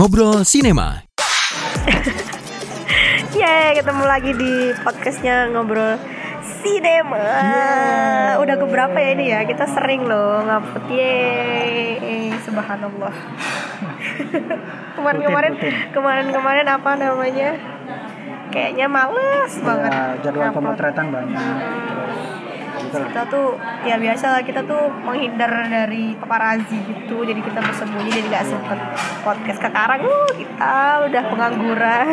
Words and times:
Ngobrol 0.00 0.48
Sinema. 0.48 1.04
Yeay, 3.36 3.76
ketemu 3.76 4.04
lagi 4.08 4.32
di 4.32 4.72
podcastnya 4.80 5.52
ngobrol 5.52 6.00
sinema. 6.40 7.20
Udah 8.40 8.56
keberapa 8.56 8.96
ya 8.96 9.12
ini 9.12 9.28
ya? 9.28 9.44
Kita 9.44 9.68
sering 9.68 10.08
loh 10.08 10.40
ngupload. 10.48 10.88
Yeay, 10.88 12.32
subhanallah. 12.40 13.12
Kemarin-kemarin, 14.96 15.60
kemarin-kemarin 15.92 16.66
apa 16.72 16.90
namanya? 16.96 17.60
Kayaknya 18.48 18.86
males 18.88 19.52
banget. 19.60 19.92
ya, 19.92 20.16
jadwal 20.24 20.48
ngupload. 20.48 20.80
pemotretan 20.80 21.06
banyak 21.12 21.44
terus 21.92 22.39
Kita 22.90 23.22
tuh 23.30 23.54
ya 23.86 23.96
biasa 23.96 24.24
lah 24.34 24.42
kita 24.42 24.66
tuh 24.66 24.90
menghindar 25.06 25.50
dari 25.70 26.18
paparazi 26.18 26.78
gitu. 26.82 27.22
Jadi 27.22 27.40
kita 27.40 27.62
bersembunyi 27.62 28.10
jadi 28.10 28.26
nggak 28.28 28.46
sempet 28.50 28.78
podcast 29.22 29.58
sekarang. 29.62 30.00
Uh, 30.02 30.30
kita 30.34 30.74
udah 31.06 31.22
pengangguran. 31.30 32.06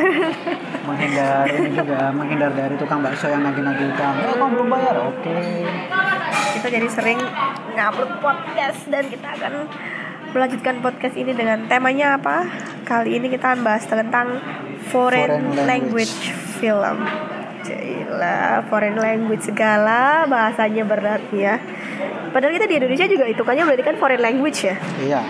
menghindar 0.88 1.44
ini 1.52 1.76
juga 1.76 2.16
menghindar 2.16 2.52
dari 2.56 2.80
tukang 2.80 3.04
bakso 3.04 3.28
yang 3.28 3.44
nagih-nagih 3.44 3.92
utang 3.92 4.16
eh 4.24 4.32
kamu 4.40 4.56
belum 4.56 4.68
bayar 4.72 4.96
oke 5.12 5.40
kita 6.56 6.68
jadi 6.72 6.88
sering 6.88 7.20
ngupload 7.76 8.24
podcast 8.24 8.88
dan 8.88 9.04
kita 9.12 9.28
akan 9.36 9.68
melanjutkan 10.32 10.84
podcast 10.84 11.16
ini 11.16 11.32
dengan 11.32 11.66
temanya 11.72 12.20
apa? 12.20 12.46
Kali 12.84 13.16
ini 13.16 13.32
kita 13.32 13.56
akan 13.56 13.62
bahas 13.64 13.88
tentang 13.88 14.38
foreign, 14.92 15.28
Foreign 15.28 15.66
language. 15.66 16.14
language. 16.14 16.16
film. 16.58 16.98
Cila, 17.68 18.64
foreign 18.66 18.96
language 18.96 19.44
segala 19.44 20.24
bahasanya 20.24 20.82
berat 20.82 21.20
ya. 21.30 21.60
Padahal 22.32 22.56
kita 22.56 22.66
di 22.66 22.80
Indonesia 22.80 23.04
juga 23.06 23.28
hitungannya 23.28 23.64
berarti 23.66 23.84
kan 23.84 23.96
foreign 23.96 24.22
language 24.22 24.60
ya. 24.64 24.76
iya 24.98 25.22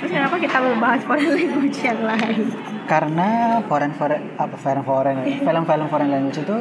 Terus 0.00 0.10
kenapa 0.10 0.34
kita 0.36 0.56
membahas 0.58 1.00
foreign 1.04 1.30
language 1.30 1.78
yang 1.82 2.00
lain? 2.02 2.48
karena 2.82 3.28
foreign 3.62 3.94
foreign 3.94 4.34
apa 4.34 4.56
foreign 4.58 4.82
foreign 4.82 5.18
film-film 5.22 5.86
foreign 5.86 6.10
language 6.10 6.34
itu 6.36 6.56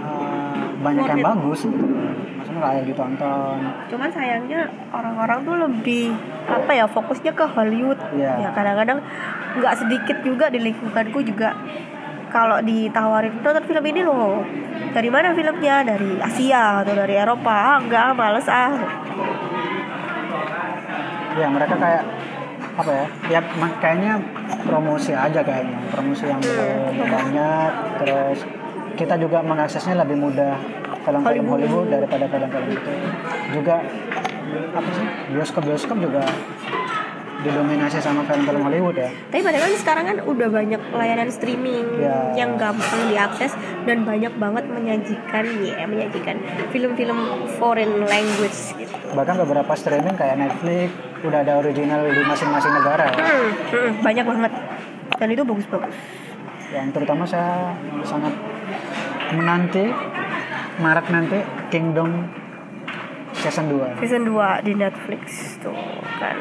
eh, 0.00 0.64
banyak 0.80 1.04
yang 1.04 1.18
Worth 1.18 1.28
it. 1.28 1.28
bagus 1.28 1.60
gitu 1.66 1.84
maksudnya 2.34 2.60
layak 2.62 2.84
ditonton 2.86 3.58
Cuman 3.88 4.08
sayangnya 4.08 4.60
orang-orang 4.88 5.38
tuh 5.44 5.56
lebih 5.58 6.16
apa 6.48 6.70
ya 6.72 6.86
fokusnya 6.86 7.32
ke 7.32 7.44
Hollywood. 7.44 8.00
Iya. 8.14 8.32
Ya 8.40 8.50
kadang-kadang 8.50 9.04
nggak 9.58 9.74
sedikit 9.76 10.16
juga 10.22 10.48
di 10.48 10.58
lingkunganku 10.62 11.20
juga 11.20 11.52
kalau 12.28 12.60
ditawarin 12.60 13.32
nonton 13.40 13.64
film 13.64 13.84
ini 13.84 14.00
loh. 14.04 14.44
Dari 14.88 15.08
mana 15.12 15.36
filmnya? 15.36 15.84
Dari 15.84 16.16
Asia 16.20 16.80
atau 16.84 16.94
dari 16.96 17.14
Eropa? 17.16 17.52
Ah, 17.52 17.76
enggak 17.80 18.16
males 18.16 18.48
ah. 18.48 18.72
Ya 21.38 21.46
mereka 21.46 21.74
kayak 21.78 22.02
apa 22.78 22.90
ya 22.94 23.04
ya 23.26 23.40
ma- 23.58 23.76
kayaknya 23.82 24.12
promosi 24.64 25.12
aja 25.14 25.40
kayaknya. 25.42 25.78
Promosi 25.92 26.24
yang 26.26 26.40
belum 26.40 27.08
banyak 27.10 27.72
terus 28.02 28.38
kita 28.98 29.14
juga 29.18 29.38
mengaksesnya 29.42 29.94
lebih 30.02 30.18
mudah 30.18 30.58
film-film 31.06 31.46
Hollywood. 31.46 31.62
Hollywood 31.62 31.88
daripada 31.94 32.24
film-film 32.26 32.68
itu. 32.74 32.92
Juga 33.54 33.76
apa 34.48 34.88
sih 34.96 35.06
bioskop 35.36 35.62
bioskop 35.68 35.98
juga 36.00 36.24
didominasi 37.38 38.02
sama 38.02 38.26
film-film 38.26 38.66
Hollywood 38.66 38.98
ya. 38.98 39.10
Tapi 39.30 39.42
padahal 39.42 39.70
sekarang 39.72 40.04
kan 40.04 40.16
udah 40.26 40.48
banyak 40.48 40.80
layanan 40.90 41.30
streaming 41.30 41.86
Ya. 41.98 42.34
yang 42.34 42.58
gampang 42.58 43.06
diakses 43.06 43.54
dan 43.86 44.02
banyak 44.02 44.34
banget 44.34 44.64
menyajikan 44.66 45.44
ya 45.62 45.86
menyajikan 45.86 46.36
film-film 46.68 47.18
foreign 47.56 48.02
language 48.04 48.74
gitu. 48.74 48.90
Bahkan 49.14 49.34
beberapa 49.38 49.72
streaming 49.74 50.18
kayak 50.18 50.36
Netflix 50.36 50.90
udah 51.22 51.38
ada 51.40 51.58
original 51.58 52.06
di 52.06 52.22
masing-masing 52.22 52.72
negara 52.74 53.06
ya. 53.06 53.18
Hmm, 53.18 53.50
hmm, 53.70 53.90
banyak 54.02 54.24
banget. 54.26 54.52
Dan 55.14 55.28
itu 55.30 55.42
bagus-bagus. 55.42 55.94
Yang 56.68 56.88
terutama 56.92 57.22
saya 57.22 57.72
sangat 58.02 58.34
menanti 59.30 59.86
Maret 60.78 61.06
nanti 61.08 61.38
Kingdom 61.68 62.28
season 63.34 63.66
2 63.70 64.00
season 64.02 64.22
2 64.26 64.66
di 64.66 64.72
Netflix 64.74 65.22
tuh 65.60 65.74
kan 66.18 66.36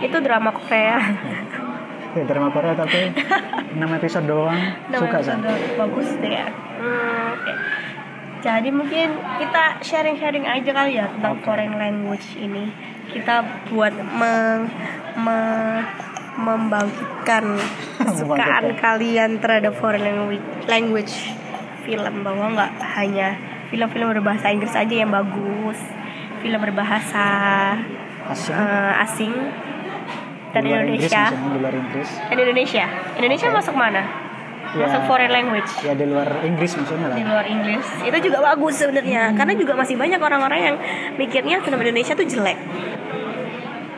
itu 0.00 0.16
drama 0.18 0.50
Korea. 0.50 0.98
Ya 2.10 2.22
drama 2.26 2.50
Korea 2.50 2.74
tapi 2.74 3.14
6 3.78 3.98
episode 3.98 4.26
doang. 4.26 4.58
Suka 4.90 4.98
Namanya 4.98 5.22
saya 5.22 5.36
udah 5.38 5.56
bagus 5.78 6.08
deh 6.18 6.32
ya. 6.32 6.46
Hmm, 6.80 7.36
oke. 7.36 7.52
jadi 8.40 8.68
mungkin 8.72 9.08
kita 9.36 9.64
sharing-sharing 9.78 10.42
aja 10.42 10.70
kali 10.72 10.96
ya 10.96 11.12
tentang 11.12 11.36
Oke. 11.36 11.44
foreign 11.44 11.76
language 11.76 12.24
ini. 12.34 12.72
Kita 13.06 13.44
buat 13.68 13.92
meng, 13.92 14.64
me- 15.14 15.84
membangkitkan 16.40 17.44
kesukaan 18.00 18.66
kalian 18.74 19.36
terhadap 19.38 19.76
foreign 19.76 20.00
language, 20.00 20.40
language 20.66 21.14
film 21.84 22.24
bahwa 22.24 22.56
nggak 22.56 22.72
hanya 22.96 23.36
film-film 23.68 24.08
berbahasa 24.10 24.48
Inggris 24.48 24.72
aja 24.72 24.94
yang 24.94 25.12
bagus. 25.12 25.76
Film 26.40 26.58
berbahasa 26.58 27.26
asing. 28.26 28.56
eh, 28.56 28.92
asing 29.04 29.32
dan 30.50 30.60
di 30.66 30.70
luar 30.70 30.82
Inggris 30.82 31.06
Indonesia. 31.06 31.22
maksudnya, 31.22 31.50
di 31.50 31.60
luar 31.62 31.74
Inggris. 31.74 32.08
Dan 32.10 32.36
Indonesia. 32.38 32.84
Indonesia 33.18 33.46
Oke. 33.46 33.56
masuk 33.62 33.74
mana? 33.78 34.02
Ya. 34.70 34.86
masuk 34.86 35.02
foreign 35.10 35.32
language. 35.34 35.70
Ya 35.82 35.92
di 35.98 36.06
luar 36.06 36.28
Inggris 36.46 36.70
maksudnya 36.78 37.06
lah. 37.10 37.16
Di 37.18 37.24
luar 37.26 37.46
Inggris. 37.46 37.86
Itu 38.06 38.18
juga 38.30 38.38
bagus 38.38 38.74
sebenarnya. 38.78 39.22
Karena 39.34 39.52
juga 39.58 39.72
masih 39.74 39.96
banyak 39.98 40.20
orang-orang 40.22 40.60
yang 40.62 40.76
mikirnya 41.18 41.58
film 41.58 41.78
Indonesia 41.82 42.14
tuh 42.14 42.26
jelek. 42.26 42.58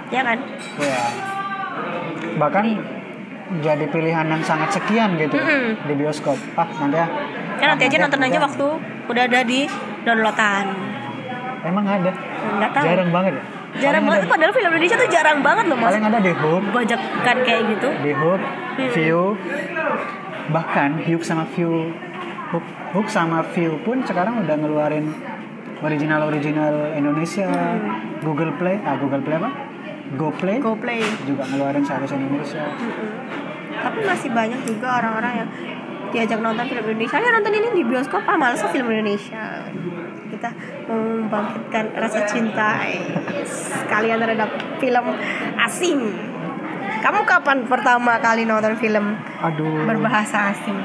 Ya 0.08 0.20
kan? 0.24 0.38
Ya. 0.80 1.02
Bahkan 2.40 2.64
jadi 3.60 3.84
pilihan 3.92 4.26
yang 4.32 4.40
sangat 4.40 4.72
sekian 4.72 5.20
gitu 5.20 5.36
Mm-mm. 5.36 5.76
di 5.84 5.92
bioskop. 5.96 6.40
Ah 6.56 6.69
nanti 6.80 6.96
ya. 6.96 7.06
Kan 7.60 7.66
nanti 7.76 7.84
aja 7.92 7.96
nonton 8.00 8.20
aja 8.24 8.38
waktu 8.40 8.69
udah 9.12 9.22
ada 9.28 9.40
di 9.44 9.69
downloadan. 10.08 10.66
Emang 11.69 11.84
ada? 11.84 12.12
Nggak 12.60 12.70
tahu. 12.72 12.84
Jarang 12.88 13.10
banget 13.12 13.32
ya 13.36 13.44
jarang 13.80 14.02
banget. 14.04 14.20
ada, 14.24 14.32
padahal 14.32 14.52
film 14.52 14.70
Indonesia 14.72 14.96
tuh 14.98 15.08
jarang 15.08 15.38
banget 15.40 15.64
loh 15.70 15.78
mas. 15.78 15.88
Paling 15.94 16.04
ada 16.04 16.18
di 16.20 16.32
Hook 16.32 16.64
bajakan 16.70 17.36
kayak 17.46 17.62
gitu. 17.72 17.88
Di 18.02 18.12
Hook, 18.12 18.40
Hmm. 18.72 18.88
View, 18.88 19.36
bahkan 20.48 20.96
Hook 21.04 21.22
sama 21.22 21.44
View, 21.52 21.92
Hook, 22.50 22.64
Hook 22.92 23.08
sama 23.08 23.44
View 23.52 23.76
pun 23.84 24.00
sekarang 24.00 24.40
udah 24.40 24.56
ngeluarin 24.56 25.12
original 25.80 26.24
original 26.24 26.92
Indonesia, 26.92 27.48
Google 28.24 28.56
Play, 28.56 28.80
ah 28.80 28.96
Google 28.96 29.20
Play 29.20 29.36
apa? 29.36 29.50
Go 30.12 30.28
Play 30.28 30.60
go 30.60 30.76
play 30.76 31.00
juga 31.24 31.48
ngeluarin 31.48 31.84
seharusnya 31.84 32.20
Indonesia. 32.20 32.64
Mm-mm. 32.64 33.08
tapi 33.72 33.98
masih 34.04 34.30
banyak 34.30 34.60
juga 34.62 35.00
orang-orang 35.00 35.32
yang 35.42 35.48
diajak 36.12 36.38
nonton 36.38 36.64
film 36.68 36.84
Indonesia. 36.86 37.16
Ya 37.16 37.30
nonton 37.32 37.52
ini 37.56 37.68
di 37.72 37.82
bioskop 37.82 38.22
ah 38.24 38.36
males 38.36 38.60
ah 38.60 38.68
film 38.68 38.88
Indonesia 38.88 39.68
kita 40.32 40.48
membangkitkan 40.88 41.93
rasa 41.94 42.25
cinta 42.25 42.81
yes, 42.81 43.69
kalian 43.87 44.16
terhadap 44.16 44.48
film 44.78 45.04
asing. 45.60 46.00
Kamu 46.98 47.20
kapan 47.22 47.66
pertama 47.66 48.16
kali 48.16 48.43
nonton 48.43 48.72
film 48.75 49.12
Aduh, 49.38 49.84
berbahasa 49.84 50.50
asing? 50.50 50.78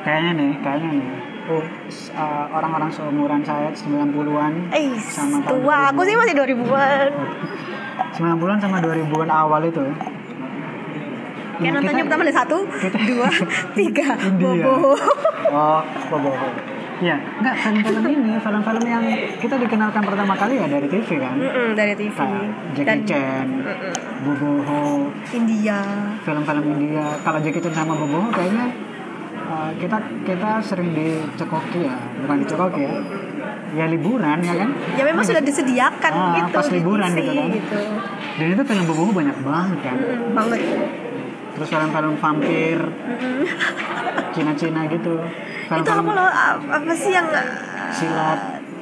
Kayaknya 0.00 0.30
nih, 0.34 0.50
kayaknya 0.60 0.90
nih. 0.94 1.08
Oh, 1.48 1.64
uh, 2.12 2.46
orang-orang 2.52 2.90
seumuran 2.90 3.40
saya 3.40 3.72
90-an 3.72 4.70
eh 4.70 4.94
Sama 5.00 5.42
tua. 5.42 5.90
Aku 5.90 6.04
sih 6.04 6.14
masih 6.14 6.36
2000-an 6.36 7.10
90-an 8.12 8.58
sama 8.60 8.78
2000-an 8.78 9.28
awal 9.28 9.64
itu. 9.64 9.82
kayak 11.56 11.60
Nah, 11.66 11.76
nontonnya 11.76 12.04
pertama 12.04 12.22
ada 12.24 12.34
satu 12.34 12.58
kita- 12.70 13.04
dua 13.04 13.28
tiga. 13.78 14.16
Bobo. 14.32 14.94
Oh, 15.50 15.80
Bobo. 16.08 16.32
Iya, 17.00 17.16
enggak 17.16 17.54
film-film 17.58 18.04
ini, 18.06 18.32
film-film 18.36 18.84
yang 18.84 19.04
kita 19.40 19.56
dikenalkan 19.56 20.04
pertama 20.04 20.36
kali 20.36 20.54
ya 20.54 20.68
dari 20.68 20.84
TV 20.84 21.16
kan. 21.16 21.32
Mm-mm, 21.32 21.72
dari 21.72 21.96
TV 21.96 22.12
Kayak 22.12 22.44
Jackie 22.70 22.84
dan 22.84 22.98
Chan, 23.08 23.46
Mm-mm. 23.48 23.94
Boboho, 24.20 25.08
India 25.32 25.80
film-film 26.20 26.64
India. 26.70 27.04
Kalau 27.20 27.40
Jackie 27.40 27.58
Chan 27.58 27.72
sama 27.72 27.96
Boboho 27.96 28.28
kayaknya 28.28 28.68
uh, 29.42 29.72
kita 29.74 29.96
kita 30.22 30.50
sering 30.60 30.92
dicekoki 30.92 31.88
ya, 31.88 31.96
bukan 32.20 32.36
dicekoki 32.38 32.84
ya. 32.84 32.92
Ya 33.70 33.86
liburan 33.86 34.42
ya 34.42 34.54
kan. 34.60 34.70
ya 34.92 35.02
memang 35.06 35.22
sudah 35.22 35.40
disediakan 35.40 36.12
Ah, 36.12 36.34
gitu 36.36 36.52
pas 36.52 36.68
liburan 36.68 37.10
gitu 37.14 37.32
kan. 37.32 37.48
gitu. 37.48 37.80
Dan 38.36 38.46
itu 38.52 38.62
film 38.66 38.84
Boboho 38.84 39.10
banyak 39.10 39.36
banget 39.40 39.78
kan. 39.80 39.96
Mm, 39.96 40.36
banget 40.36 40.60
Terus 41.60 41.68
film-film 41.68 42.14
vampir. 42.16 42.78
Cina-Cina 44.32 44.80
gitu. 44.88 45.14
itu 45.70 45.86
apa 45.86 46.10
loh 46.10 46.30
apa 46.66 46.92
sih 46.96 47.12
yang 47.12 47.28
silat. 47.92 48.40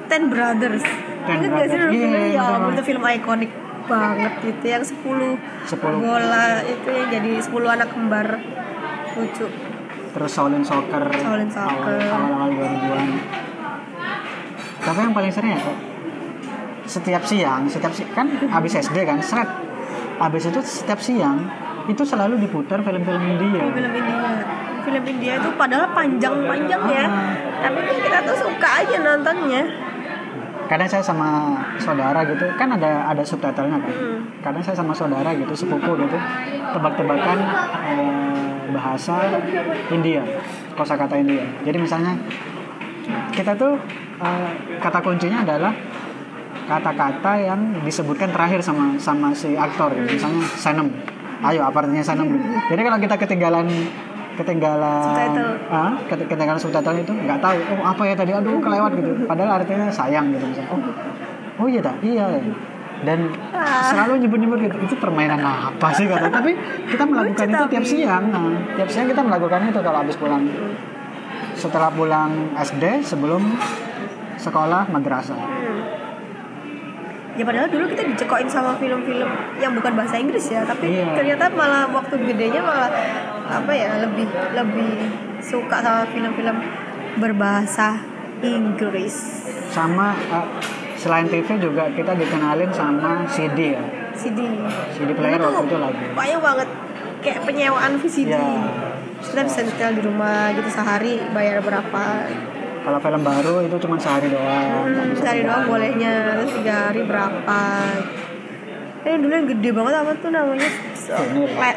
Ten 0.08 0.32
Brothers 0.32 0.80
Ten 1.28 1.36
Ingat 1.36 1.50
gak 1.52 1.66
sih 1.68 1.76
Brothers. 1.76 1.82
dulu 1.84 1.92
Iya, 1.92 2.00
filmnya? 2.00 2.20
iya, 2.22 2.38
ya 2.38 2.44
ampun, 2.48 2.72
itu 2.72 2.82
film 2.86 3.02
ikonik 3.04 3.52
banget 3.84 4.32
gitu 4.40 4.64
yang 4.68 4.84
10 4.84 5.36
10. 5.68 6.04
bola 6.04 6.46
itu 6.62 6.88
yang 6.88 7.08
jadi 7.08 7.30
10 7.40 7.68
anak 7.68 7.88
kembar 7.88 8.26
lucu 9.12 9.46
terus 10.08 10.30
Shaolin 10.30 10.60
Soccer 10.60 11.04
Shaolin 11.08 11.48
Soccer. 11.48 11.96
awal 12.08 12.28
awal 12.36 12.48
2000-an 12.52 13.08
tapi 14.78 14.98
yang 15.02 15.12
paling 15.12 15.32
sering 15.32 15.50
ya 15.52 15.60
kok 15.60 15.76
setiap 16.84 17.22
siang 17.24 17.62
setiap 17.64 17.92
si 17.92 18.04
kan 18.12 18.28
habis 18.48 18.72
SD 18.76 18.96
kan 19.04 19.20
seret 19.20 19.48
habis 20.16 20.44
itu 20.44 20.60
setiap 20.60 21.00
siang 21.00 21.48
itu 21.88 22.02
selalu 22.04 22.36
diputar 22.38 22.78
film-film 22.78 23.22
India 23.26 23.64
film 23.66 23.92
India 23.92 24.30
film 24.84 25.04
India 25.04 25.32
itu 25.36 25.48
padahal 25.54 25.88
panjang-panjang 25.90 26.82
ya 26.86 27.04
Ah. 27.04 27.32
tapi 27.60 27.80
kita 27.98 28.18
tuh 28.22 28.36
suka 28.38 28.68
aja 28.78 28.96
nontonnya 28.98 29.62
kadang 30.68 30.84
saya 30.84 31.00
sama 31.00 31.56
saudara 31.76 32.20
gitu 32.24 32.44
kan 32.54 32.68
ada 32.68 33.08
ada 33.08 33.24
subtitlenya 33.24 33.80
kan 33.80 33.88
Hmm. 33.88 34.20
kadang 34.40 34.60
saya 34.60 34.76
sama 34.76 34.92
saudara 34.92 35.32
gitu 35.32 35.56
sepupu 35.56 35.96
gitu 35.96 36.18
tebak-tebakan 36.70 37.38
eh, 37.82 38.52
bahasa 38.68 39.32
India 39.88 40.20
kosakata 40.74 41.16
India 41.16 41.40
jadi 41.64 41.76
misalnya 41.76 42.12
kita 43.32 43.56
tuh 43.56 43.80
eh, 44.20 44.50
kata 44.76 45.00
kuncinya 45.00 45.40
adalah 45.40 45.72
kata-kata 46.68 47.32
yang 47.40 47.60
disebutkan 47.80 48.28
terakhir 48.28 48.60
sama 48.60 48.92
sama 49.00 49.32
si 49.32 49.56
aktor 49.56 49.88
gitu. 49.96 50.20
misalnya 50.20 50.44
senem 50.52 50.88
ayo 51.40 51.60
apa 51.62 51.76
artinya 51.80 52.02
senem 52.02 52.28
jadi 52.66 52.80
kalau 52.82 52.98
kita 52.98 53.14
ketinggalan 53.16 53.66
ketinggalan 54.34 55.02
Subtitle. 55.04 55.50
ah, 55.68 55.92
ket- 56.04 56.26
ketinggalan 56.26 56.60
subtitle 56.60 56.96
itu 56.96 57.10
nggak 57.12 57.38
tahu 57.38 57.58
oh 57.58 57.82
apa 57.84 58.02
ya 58.04 58.14
tadi? 58.14 58.30
Aduh 58.30 58.58
kelewat 58.58 58.94
gitu. 58.94 59.10
Padahal 59.24 59.58
artinya 59.58 59.86
sayang 59.88 60.30
gitu 60.30 60.46
misalnya. 60.46 60.70
Oh 60.70 60.80
oh 61.58 61.66
iya 61.66 61.82
tak 61.82 61.98
iya 62.00 62.38
dan 63.00 63.30
Ah. 63.50 63.82
selalu 63.84 64.22
nyebut-nyebut 64.22 64.58
gitu. 64.60 64.76
Itu 64.80 64.94
permainan 64.96 65.42
apa 65.42 65.90
sih 65.90 66.06
kata? 66.06 66.30
Tapi 66.30 66.54
kita 66.86 67.02
melakukan 67.02 67.34
Lucu 67.36 67.50
itu 67.50 67.58
tapi. 67.60 67.72
tiap 67.72 67.84
siang 67.84 68.24
nah, 68.28 68.46
tiap 68.74 68.88
siang 68.88 69.06
kita 69.06 69.20
melakukan 69.20 69.58
itu 69.64 69.80
kalau 69.80 69.98
habis 69.98 70.14
pulang. 70.14 70.42
Setelah 71.54 71.90
pulang 71.90 72.30
SD 72.54 73.02
sebelum 73.02 73.42
sekolah 74.36 74.86
madrasah. 74.86 75.38
Ya 77.38 77.46
padahal 77.46 77.70
dulu 77.70 77.86
kita 77.86 78.02
dicekokin 78.02 78.50
sama 78.50 78.74
film-film 78.76 79.30
yang 79.56 79.70
bukan 79.70 79.94
bahasa 79.94 80.18
Inggris 80.18 80.50
ya, 80.50 80.66
tapi 80.66 80.90
Iya. 80.90 81.14
ternyata 81.14 81.46
malah 81.54 81.86
waktu 81.86 82.18
gedenya 82.26 82.58
malah 82.58 82.90
apa 83.46 83.70
ya 83.70 84.02
lebih 84.02 84.26
lebih 84.52 84.90
suka 85.38 85.78
sama 85.78 86.02
film-film 86.10 86.58
berbahasa 87.16 88.02
Inggris. 88.42 89.46
sama 89.68 90.18
eh, 90.28 90.46
selain 90.96 91.28
TV 91.28 91.46
juga 91.58 91.86
kita 91.92 92.16
dikenalin 92.16 92.72
sama 92.72 93.22
CD 93.28 93.76
ya 93.76 93.82
CD. 94.16 94.48
CD 94.96 95.10
player 95.12 95.38
waktu 95.38 95.62
itu 95.62 95.76
lagi 95.76 96.04
banyak 96.10 96.40
banget 96.40 96.68
kayak 97.18 97.40
penyewaan 97.44 97.92
VCD. 97.98 98.34
Ya. 98.34 98.42
Kita 99.18 99.40
bisa 99.42 99.60
setel 99.62 99.94
di 99.94 100.02
rumah 100.02 100.50
gitu 100.54 100.70
sehari 100.70 101.18
bayar 101.30 101.58
berapa. 101.60 102.02
Kalau 102.88 102.98
film 103.04 103.20
baru 103.20 103.54
itu 103.68 103.76
cuma 103.84 104.00
sehari 104.00 104.32
doang 104.32 104.88
Hmm, 104.88 105.12
sehari 105.12 105.44
doang 105.44 105.68
bolehnya 105.68 106.40
terus 106.40 106.56
tiga 106.56 106.88
hari 106.88 107.04
berapa. 107.04 107.60
Ini 109.04 109.16
dulu 109.20 109.32
yang 109.32 109.48
gede 109.52 109.70
banget 109.76 109.94
apa 110.00 110.12
tuh 110.16 110.30
namanya? 110.32 110.70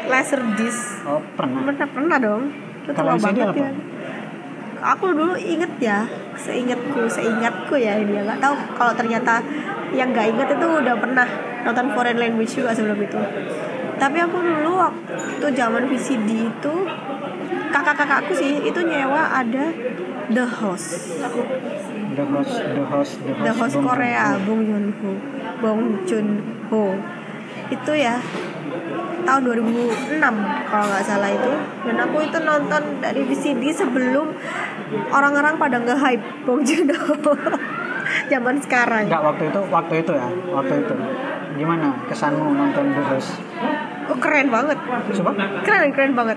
Laser 0.08 0.40
disc. 0.56 1.04
oh 1.04 1.20
pernah 1.36 1.68
pernah 1.68 1.88
pernah 1.92 2.16
dong 2.16 2.42
itu 2.82 2.90
tua 2.92 3.14
CD 3.14 3.24
banget 3.40 3.46
apa? 3.46 3.56
ya 3.56 3.70
aku 4.82 5.04
dulu 5.14 5.34
inget 5.38 5.72
ya 5.78 5.98
seingatku 6.34 7.06
seingatku 7.06 7.74
ya 7.78 8.02
ini 8.02 8.18
ya 8.18 8.22
nggak 8.26 8.40
tahu 8.42 8.54
kalau 8.74 8.92
ternyata 8.92 9.38
yang 9.94 10.10
nggak 10.10 10.34
inget 10.34 10.48
itu 10.58 10.66
udah 10.66 10.94
pernah 10.98 11.28
nonton 11.62 11.86
foreign 11.94 12.18
language 12.18 12.58
juga 12.58 12.74
sebelum 12.74 12.98
itu 12.98 13.20
tapi 13.96 14.18
aku 14.18 14.36
dulu 14.42 14.82
waktu 14.82 15.46
zaman 15.54 15.86
VCD 15.86 16.50
itu 16.50 16.74
kakak-kakakku 17.72 18.32
sih 18.36 18.60
itu 18.60 18.80
nyewa 18.84 19.32
ada 19.32 19.72
The 20.28 20.44
Host. 20.46 21.18
The 21.18 21.28
Host 21.28 21.50
The 22.12 22.24
Host 22.24 22.52
The 22.68 22.84
Host, 22.84 23.12
The 23.42 23.52
Host 23.56 23.74
Bong 23.80 23.86
Korea. 23.88 24.36
Bong 24.44 24.60
Joon 24.68 24.86
Ho 25.00 25.10
Bong 25.58 25.80
Joon 26.04 26.28
Ho 26.68 26.84
itu 27.72 27.92
ya 27.96 28.20
tahun 29.22 29.40
2006 29.48 30.20
kalau 30.68 30.86
nggak 30.92 31.04
salah 31.06 31.30
itu. 31.32 31.52
Dan 31.88 31.96
aku 31.96 32.16
itu 32.20 32.38
nonton 32.42 32.82
dari 33.00 33.22
VCD 33.24 33.70
sebelum 33.72 34.34
orang-orang 35.08 35.56
pada 35.56 35.80
nge-hype 35.80 36.44
Bong 36.44 36.60
Joon 36.62 36.92
Ho 36.92 37.32
zaman 38.32 38.56
sekarang. 38.60 39.08
Enggak 39.08 39.24
waktu 39.24 39.48
itu 39.48 39.60
waktu 39.72 39.94
itu 40.04 40.12
ya 40.12 40.28
waktu 40.52 40.74
itu. 40.84 40.94
Gimana 41.56 41.86
kesanmu 42.08 42.52
nonton 42.52 42.92
The 42.92 43.02
Host? 43.08 43.40
Oh 44.12 44.18
keren 44.20 44.52
banget. 44.52 44.76
Coba 45.16 45.32
keren 45.64 45.90
keren 45.96 46.12
banget 46.12 46.36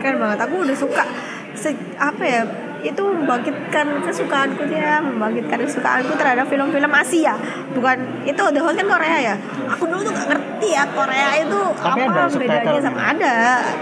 keren 0.00 0.16
banget. 0.16 0.38
Aku 0.42 0.64
udah 0.64 0.74
suka 0.74 1.04
se- 1.52 1.76
apa 1.94 2.24
ya 2.24 2.42
itu 2.80 2.96
membangkitkan 2.96 4.00
kesukaanku 4.00 4.64
dia 4.64 5.04
membangkitkan 5.04 5.60
kesukaanku 5.60 6.16
terhadap 6.16 6.48
film-film 6.48 6.88
Asia. 6.88 7.36
Bukan 7.70 8.24
itu 8.24 8.40
The 8.40 8.56
Host 8.56 8.80
kan 8.80 8.88
Korea 8.88 9.18
ya? 9.20 9.34
Aku 9.68 9.84
dulu 9.84 10.00
tuh 10.00 10.16
gak 10.16 10.32
ngerti 10.32 10.68
ya 10.72 10.88
Korea 10.88 11.28
itu 11.36 11.60
Tapi 11.76 12.00
apa? 12.00 12.24
bedanya 12.32 12.32
subtitlenya. 12.32 12.80
sama 12.80 13.00
ada. 13.12 13.34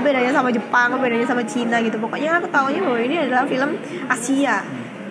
Bedanya 0.02 0.32
sama 0.34 0.50
Jepang 0.50 0.98
bedanya 0.98 1.22
sama 1.24 1.42
Cina 1.46 1.78
gitu. 1.78 1.94
Pokoknya 1.96 2.42
aku 2.42 2.50
tahunya 2.50 2.82
bahwa 2.82 2.98
ini 2.98 3.16
adalah 3.22 3.46
film 3.46 3.70
Asia 4.10 4.66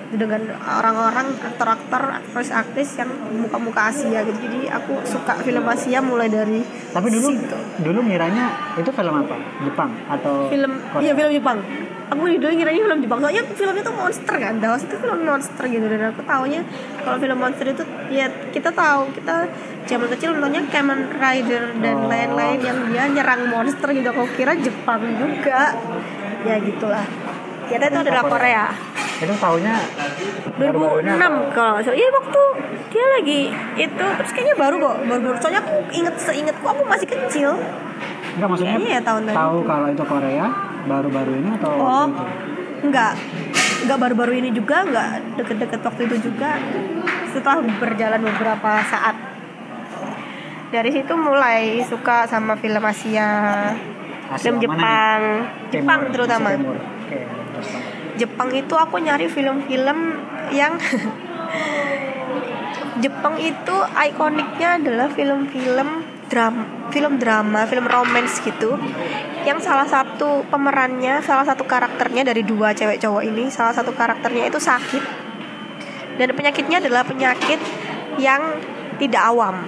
dengan 0.08 0.40
orang-orang 0.56 1.36
aktor-aktor 1.44 2.24
aktris-aktris 2.24 2.96
yang 2.96 3.12
muka-muka 3.44 3.92
Asia 3.92 4.24
gitu. 4.24 4.40
Jadi 4.40 4.72
aku 4.72 5.04
suka 5.04 5.36
film 5.44 5.68
Asia 5.68 6.00
mulai 6.00 6.32
dari 6.32 6.64
tapi 6.96 7.12
dulu 7.12 7.28
situ. 7.36 7.58
dulu 7.84 8.00
ngiranya 8.08 8.76
itu 8.80 8.88
film 8.88 9.14
apa? 9.20 9.36
Jepang 9.68 9.92
atau 10.08 10.48
film 10.48 10.72
Korea? 10.96 11.04
iya 11.04 11.12
film 11.12 11.32
Jepang. 11.36 11.60
Aku 12.08 12.24
dulu 12.24 12.52
ngiranya 12.56 12.82
film 12.88 13.00
Jepang. 13.04 13.20
Soalnya 13.20 13.44
filmnya 13.52 13.84
tuh 13.84 13.96
monster 14.00 14.36
kan. 14.40 14.54
The 14.64 14.68
Host 14.72 14.88
itu 14.88 14.96
film 14.96 15.20
monster 15.28 15.64
gitu. 15.68 15.86
Dan 15.92 16.02
aku 16.08 16.22
taunya 16.24 16.62
kalau 17.04 17.18
film 17.20 17.38
monster 17.44 17.66
itu 17.68 17.84
ya 18.08 18.32
kita 18.56 18.72
tahu 18.72 19.12
kita 19.12 19.36
zaman 19.92 20.08
kecil 20.16 20.30
nontonnya 20.40 20.64
Kamen 20.72 21.20
Rider 21.20 21.76
dan 21.84 21.96
Oh. 22.00 22.08
lain-lain 22.08 22.60
yang 22.64 22.80
dia 22.88 23.04
nyerang 23.12 23.52
monster 23.52 23.92
gitu. 23.92 24.08
Aku 24.16 24.24
kira 24.40 24.56
Jepang 24.56 25.04
juga. 25.20 25.76
Ya 26.48 26.56
gitulah 26.64 27.04
ternyata 27.68 27.86
itu 27.88 28.00
adalah 28.08 28.24
Korea 28.26 28.66
itu 29.18 29.34
tahunnya 29.34 29.76
baru-baru 30.58 30.96
ini 31.02 31.12
2006 31.18 31.56
kalau 31.58 31.70
nggak 31.76 31.84
salah 31.86 31.98
iya 31.98 32.10
waktu 32.14 32.42
dia 32.88 33.06
lagi 33.20 33.42
itu 33.76 34.06
terus 34.18 34.32
kayaknya 34.32 34.56
baru 34.56 34.76
kok 34.80 34.96
baru 35.06 35.22
baru 35.22 35.38
soalnya 35.42 35.62
aku 35.62 35.74
inget 35.92 36.16
seingetku 36.18 36.66
aku 36.66 36.82
masih 36.88 37.08
kecil 37.10 37.52
enggak 38.38 38.48
maksudnya 38.50 38.78
ya 38.78 39.02
tahun 39.02 39.22
tahu 39.34 39.58
kalau 39.66 39.88
itu 39.92 40.04
Korea 40.06 40.46
baru-baru 40.88 41.32
ini 41.44 41.50
atau 41.60 41.70
Oh, 41.70 41.84
waktu 41.84 42.12
itu 42.16 42.48
enggak. 42.88 43.14
Enggak 43.78 43.98
baru-baru 44.02 44.34
ini 44.42 44.50
juga, 44.54 44.86
enggak 44.86 45.12
deket-deket 45.38 45.82
waktu 45.84 46.02
itu 46.10 46.16
juga. 46.32 46.58
Setelah 47.30 47.62
berjalan 47.78 48.22
beberapa 48.24 48.72
saat. 48.88 49.16
Dari 50.68 50.90
situ 50.92 51.14
mulai 51.16 51.80
suka 51.88 52.28
sama 52.28 52.60
film 52.60 52.84
Asia, 52.84 53.72
Asia 54.28 54.52
film 54.52 54.60
Jepang? 54.60 55.48
Jepang 55.72 56.00
terutama. 56.12 56.52
Timur. 56.52 56.76
Apa? 56.76 57.47
Jepang 58.18 58.50
itu 58.50 58.74
aku 58.74 58.98
nyari 58.98 59.30
film-film 59.30 60.18
yang 60.50 60.74
Jepang 63.04 63.38
itu 63.38 63.76
ikoniknya 63.94 64.82
adalah 64.82 65.08
film-film 65.14 66.02
drama, 66.28 66.90
film 66.90 67.14
drama, 67.22 67.62
film 67.70 67.86
romance 67.86 68.42
gitu. 68.42 68.74
Yang 69.46 69.70
salah 69.70 69.88
satu 69.88 70.44
pemerannya, 70.50 71.22
salah 71.24 71.46
satu 71.46 71.64
karakternya 71.64 72.28
dari 72.28 72.42
dua 72.42 72.76
cewek 72.76 73.00
cowok 73.00 73.24
ini, 73.24 73.48
salah 73.54 73.72
satu 73.72 73.94
karakternya 73.94 74.50
itu 74.50 74.60
sakit. 74.60 75.04
Dan 76.18 76.34
penyakitnya 76.34 76.82
adalah 76.82 77.06
penyakit 77.06 77.62
yang 78.18 78.58
tidak 78.98 79.24
awam. 79.24 79.62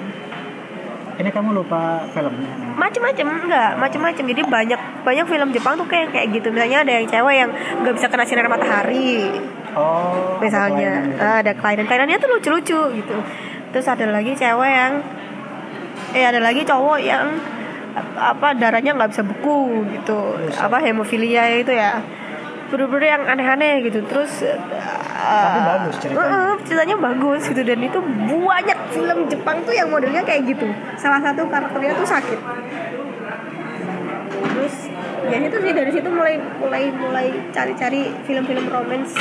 Ini 1.20 1.30
kamu 1.36 1.52
lupa 1.52 2.08
filmnya 2.16 2.70
Macem-macem 2.80 3.28
enggak, 3.28 3.72
macem-macem. 3.76 4.24
Jadi 4.24 4.42
banyak 4.48 5.04
banyak 5.04 5.26
film 5.28 5.50
Jepang 5.52 5.76
tuh 5.76 5.84
kayak 5.84 6.16
kayak 6.16 6.32
gitu. 6.32 6.48
Misalnya 6.48 6.88
ada 6.88 6.92
yang 6.96 7.06
cewek 7.12 7.36
yang 7.36 7.52
nggak 7.84 7.94
bisa 8.00 8.08
kena 8.08 8.24
sinar 8.24 8.48
matahari, 8.48 9.28
oh 9.76 10.40
misalnya. 10.40 11.04
apa 11.20 11.20
Ah, 11.20 11.38
ada 11.44 11.52
kelainan. 11.60 11.86
Kelainannya 11.92 12.18
tuh 12.24 12.30
lucu-lucu 12.32 12.82
gitu. 13.04 13.18
Terus 13.76 13.86
ada 13.86 14.08
lagi 14.08 14.32
cewek 14.32 14.72
yang 14.72 14.94
eh 16.16 16.24
ada 16.24 16.40
lagi 16.40 16.64
cowok 16.64 17.00
yang 17.04 17.36
apa 18.16 18.56
darahnya 18.56 18.96
nggak 18.96 19.12
bisa 19.12 19.24
beku 19.28 19.84
gitu. 19.92 20.40
Apa 20.56 20.80
hemofilia 20.80 21.52
itu 21.52 21.76
ya. 21.76 22.00
Bener-bener 22.72 23.20
yang 23.20 23.24
aneh-aneh 23.28 23.84
gitu. 23.84 24.00
Terus 24.08 24.48
Tapi 25.20 25.60
bagus 25.66 25.96
ceritanya. 26.00 26.32
uh, 26.32 26.56
ceritanya 26.64 26.98
bagus 26.98 27.42
gitu. 27.50 27.62
Dan 27.66 27.80
itu 27.84 28.00
banyak 28.40 28.80
film 28.96 29.20
Jepang 29.28 29.58
tuh 29.68 29.74
yang 29.76 29.90
modelnya 29.92 30.24
kayak 30.24 30.48
gitu. 30.48 30.68
Salah 30.96 31.20
satu 31.20 31.48
karakternya 31.48 31.94
tuh 31.98 32.08
sakit. 32.08 32.40
Terus 34.40 34.76
ya 35.30 35.38
itu 35.44 35.58
sih 35.62 35.72
dari 35.76 35.92
situ 35.94 36.10
mulai 36.10 36.36
mulai 36.60 36.84
mulai 36.96 37.28
cari-cari 37.52 38.12
film-film 38.24 38.66
romance. 38.72 39.14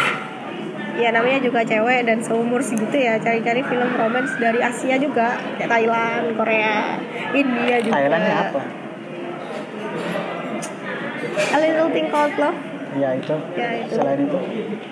Ya 0.98 1.14
namanya 1.14 1.38
juga 1.38 1.62
cewek 1.62 2.10
dan 2.10 2.18
seumur 2.22 2.58
segitu 2.58 2.98
ya. 2.98 3.22
Cari-cari 3.22 3.62
film 3.62 3.90
romance 3.94 4.34
dari 4.42 4.58
Asia 4.58 4.98
juga. 4.98 5.38
Kayak 5.54 5.70
Thailand, 5.70 6.24
Korea, 6.34 6.98
India 7.34 7.76
juga. 7.78 7.94
Thailandnya 7.94 8.36
apa? 8.50 8.60
A 11.38 11.56
Little 11.62 11.90
Thing 11.94 12.10
Called 12.10 12.34
Love. 12.34 12.67
Ya 12.98 13.10
itu. 13.14 13.34
Ya 13.54 13.70
itu. 13.78 13.94
selain 13.94 14.18
itu? 14.20 14.38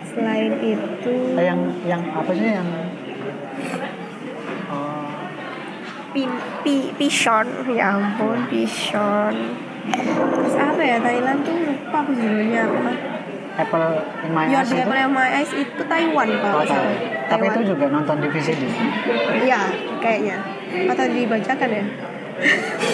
Selain 0.06 0.52
itu, 0.58 1.12
eh, 1.34 1.44
yang 1.44 1.60
yang 1.84 2.02
apa 2.10 2.30
sih 2.30 2.48
yang 2.48 2.68
oh, 4.70 5.10
Pin, 6.14 6.30
pi, 6.64 6.74
Pishon 6.96 7.46
ya 7.68 7.92
ampun 7.92 8.48
Pishon 8.48 9.34
terus 9.86 10.54
apa 10.56 10.82
ya 10.82 10.96
Thailand 10.98 11.44
tuh 11.44 11.54
lupa 11.54 11.96
aku 12.00 12.10
judulnya 12.10 12.62
apa. 12.66 12.90
Apple 13.56 13.88
in 14.20 14.30
My 14.32 14.44
Your 14.48 14.60
Eyes 14.60 14.68
itu? 14.68 14.82
Apple 14.82 15.00
of 15.00 15.10
My 15.12 15.28
Eyes 15.32 15.52
itu 15.52 15.82
Taiwan 15.84 16.28
kalau 16.40 16.60
Oh, 16.60 16.64
tahu. 16.64 16.88
tapi 17.26 17.44
itu 17.46 17.52
Taiwan. 17.56 17.70
juga 17.70 17.84
nonton 17.88 18.16
di 18.20 18.28
VCD 18.28 18.62
iya 19.42 19.60
kayaknya. 19.96 20.36
Atau 20.90 21.04
dibacakan 21.08 21.68
ya? 21.70 21.84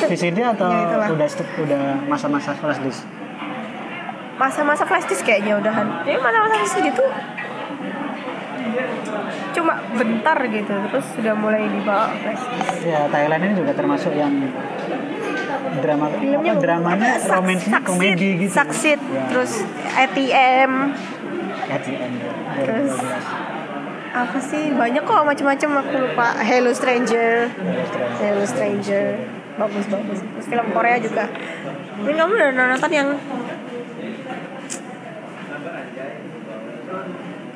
VCD 0.07 0.38
atau 0.38 0.71
Ya, 0.71 0.78
itulah. 0.87 1.09
udah 1.11 1.28
udah 1.66 1.83
masa-masa 2.07 2.54
flash 2.54 2.78
disk 2.78 3.02
masa-masa 4.43 4.83
flash 4.83 5.07
disk 5.07 5.23
kayaknya 5.23 5.55
udahan. 5.55 6.03
Jadi 6.03 6.19
masa-masa 6.19 6.55
flash 6.59 6.75
disk 6.75 6.83
itu 6.83 7.05
cuma 9.53 9.77
bentar 9.95 10.39
gitu 10.49 10.73
terus 10.89 11.07
sudah 11.15 11.35
mulai 11.39 11.71
dibawa 11.71 12.11
flash 12.19 12.43
disk. 12.51 12.91
Ya 12.91 13.07
Thailand 13.07 13.43
ini 13.47 13.55
juga 13.55 13.73
termasuk 13.73 14.11
yang 14.19 14.35
drama 15.79 16.11
filmnya 16.11 16.53
apa 16.53 16.61
dramanya 16.61 17.11
Succeed, 17.23 17.83
komedi 17.87 18.29
gitu. 18.43 18.51
Succeed, 18.53 18.99
Ya, 18.99 19.23
terus 19.31 19.53
ATM 19.95 20.73
at 21.71 21.83
the 21.87 21.95
end 21.95 22.17
Terus- 22.59 22.99
2012. 22.99 23.25
apa 24.13 24.39
sih? 24.45 24.65
Banyak 24.77 25.03
kok 25.07 25.25
macam-macam 25.25 25.71
aku 25.81 25.95
lupa. 25.97 26.29
Hello 26.43 26.69
Stranger. 26.75 27.49
Hello 28.21 28.45
Stranger. 28.45 29.05
Bagus 29.57 29.87
bagus. 29.89 30.21
Terus 30.21 30.47
film 30.51 30.67
Korea 30.75 31.01
juga. 31.01 31.25
Ini 32.03 32.13
kamu 32.13 32.33
udah 32.35 32.51
nonton 32.53 32.93
yang 32.93 33.09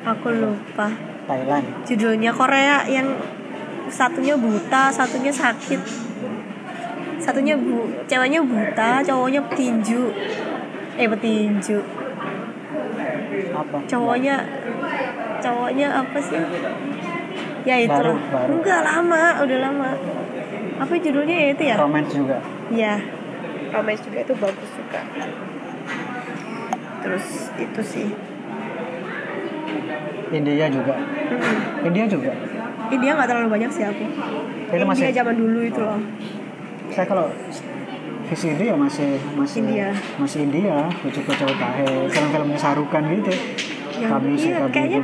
aku 0.03 0.27
lupa. 0.33 0.87
Thailand. 1.27 1.65
Judulnya 1.83 2.31
Korea 2.31 2.87
yang 2.87 3.07
satunya 3.91 4.35
buta 4.35 4.91
satunya 4.91 5.31
sakit. 5.31 5.81
Satunya 7.17 7.57
bu 7.59 7.89
ceweknya 8.07 8.39
buta 8.43 9.03
cowoknya 9.03 9.41
petinju. 9.51 10.13
Eh 10.95 11.07
petinju. 11.09 11.77
Apa? 13.57 13.77
Cowoknya 13.89 14.35
cowoknya 15.43 15.87
apa 15.91 16.17
sih? 16.21 16.39
Ya 17.67 17.75
itu 17.83 17.91
Baru, 17.91 18.15
baru. 18.31 18.51
enggak 18.59 18.81
lama. 18.85 19.23
Udah 19.43 19.57
lama. 19.67 19.89
Apa 20.79 20.93
judulnya 20.95 21.35
ya 21.35 21.47
itu 21.51 21.63
ya? 21.67 21.75
Romance 21.75 22.11
juga. 22.15 22.37
Ya 22.71 22.95
romance 23.71 24.01
juga 24.03 24.17
itu 24.23 24.33
bagus 24.39 24.69
juga. 24.75 25.01
Terus 27.03 27.25
itu 27.59 27.81
sih 27.83 28.07
India 30.31 30.67
juga. 30.67 30.95
India 31.83 32.05
juga? 32.07 32.31
India 32.87 33.11
nggak 33.15 33.27
terlalu 33.27 33.49
banyak 33.51 33.71
sih 33.71 33.83
aku. 33.83 34.05
Itu 34.07 34.75
India 34.75 34.87
masih 34.87 35.05
zaman 35.15 35.35
dulu 35.35 35.59
itu 35.63 35.81
loh. 35.81 35.99
Saya 36.91 37.05
kalau 37.07 37.27
VCD 38.27 38.61
ya 38.67 38.75
masih 38.75 39.15
masih 39.39 39.63
India. 39.63 39.87
masih 40.19 40.39
India 40.43 40.91
kucu 40.99 41.23
tahe 41.23 41.87
film-filmnya 42.11 42.59
sarukan 42.59 43.03
gitu. 43.07 43.31
Yang 43.97 44.09
kami 44.11 44.29
iya 44.37 44.59
kayaknya 44.67 44.99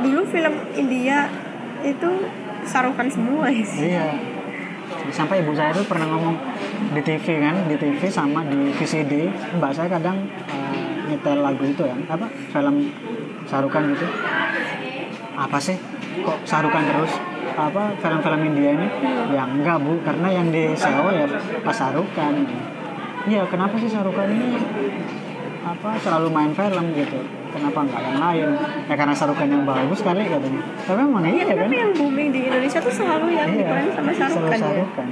dulu 0.00 0.22
film 0.30 0.54
India 0.78 1.18
itu 1.82 2.10
sarukan 2.62 3.06
semua 3.10 3.50
ya 3.50 3.64
sih. 3.66 3.80
Iya. 3.94 4.06
Sampai 5.08 5.40
ibu 5.40 5.52
saya 5.56 5.72
tuh 5.72 5.84
pernah 5.88 6.06
ngomong 6.06 6.36
di 6.94 7.00
TV 7.02 7.26
kan 7.42 7.56
di 7.66 7.76
TV 7.76 8.00
sama 8.08 8.44
di 8.46 8.72
VCD 8.72 9.28
mbak 9.58 9.72
saya 9.74 9.88
kadang 9.98 10.16
eh, 10.48 10.67
nyetel 11.18 11.42
lagu 11.42 11.64
itu 11.66 11.82
ya 11.82 11.98
apa 12.06 12.30
film 12.30 12.76
sarukan 13.50 13.82
gitu. 13.90 14.06
Apa 15.34 15.58
sih? 15.58 15.74
Kok 16.22 16.46
sarukan 16.46 16.86
terus? 16.86 17.12
Apa 17.58 17.90
film-film 17.98 18.54
India 18.54 18.70
ini? 18.78 18.86
Ya 19.34 19.42
enggak 19.42 19.82
bu 19.82 19.98
karena 20.06 20.30
yang 20.30 20.54
di 20.54 20.70
sewa 20.78 21.10
ya 21.10 21.26
pas 21.66 21.74
sarukan 21.74 22.46
iya 23.26 23.42
kenapa 23.50 23.74
sih 23.82 23.90
sarukan 23.90 24.30
ini 24.30 24.62
apa 25.66 25.98
selalu 25.98 26.30
main 26.30 26.54
film 26.54 26.86
gitu? 26.94 27.18
Kenapa 27.50 27.82
enggak 27.82 28.02
yang 28.06 28.18
lain? 28.22 28.48
Ya 28.86 28.94
karena 28.94 29.14
sarukan 29.18 29.50
yang 29.50 29.66
bagus 29.66 29.98
kali 30.06 30.22
katanya. 30.22 30.62
Tapi 30.86 31.02
emang 31.02 31.26
iya 31.26 31.50
kan? 31.50 31.66
yang 31.66 31.90
booming 31.98 32.30
di 32.30 32.46
Indonesia 32.46 32.78
tuh 32.78 32.94
selalu 32.94 33.34
yang 33.34 33.50
iya 33.50 33.66
diperan 33.66 33.86
sama 33.90 34.10
selalu 34.14 34.30
sarukan 34.30 34.54
ya 34.54 34.62
sarukan 34.62 35.08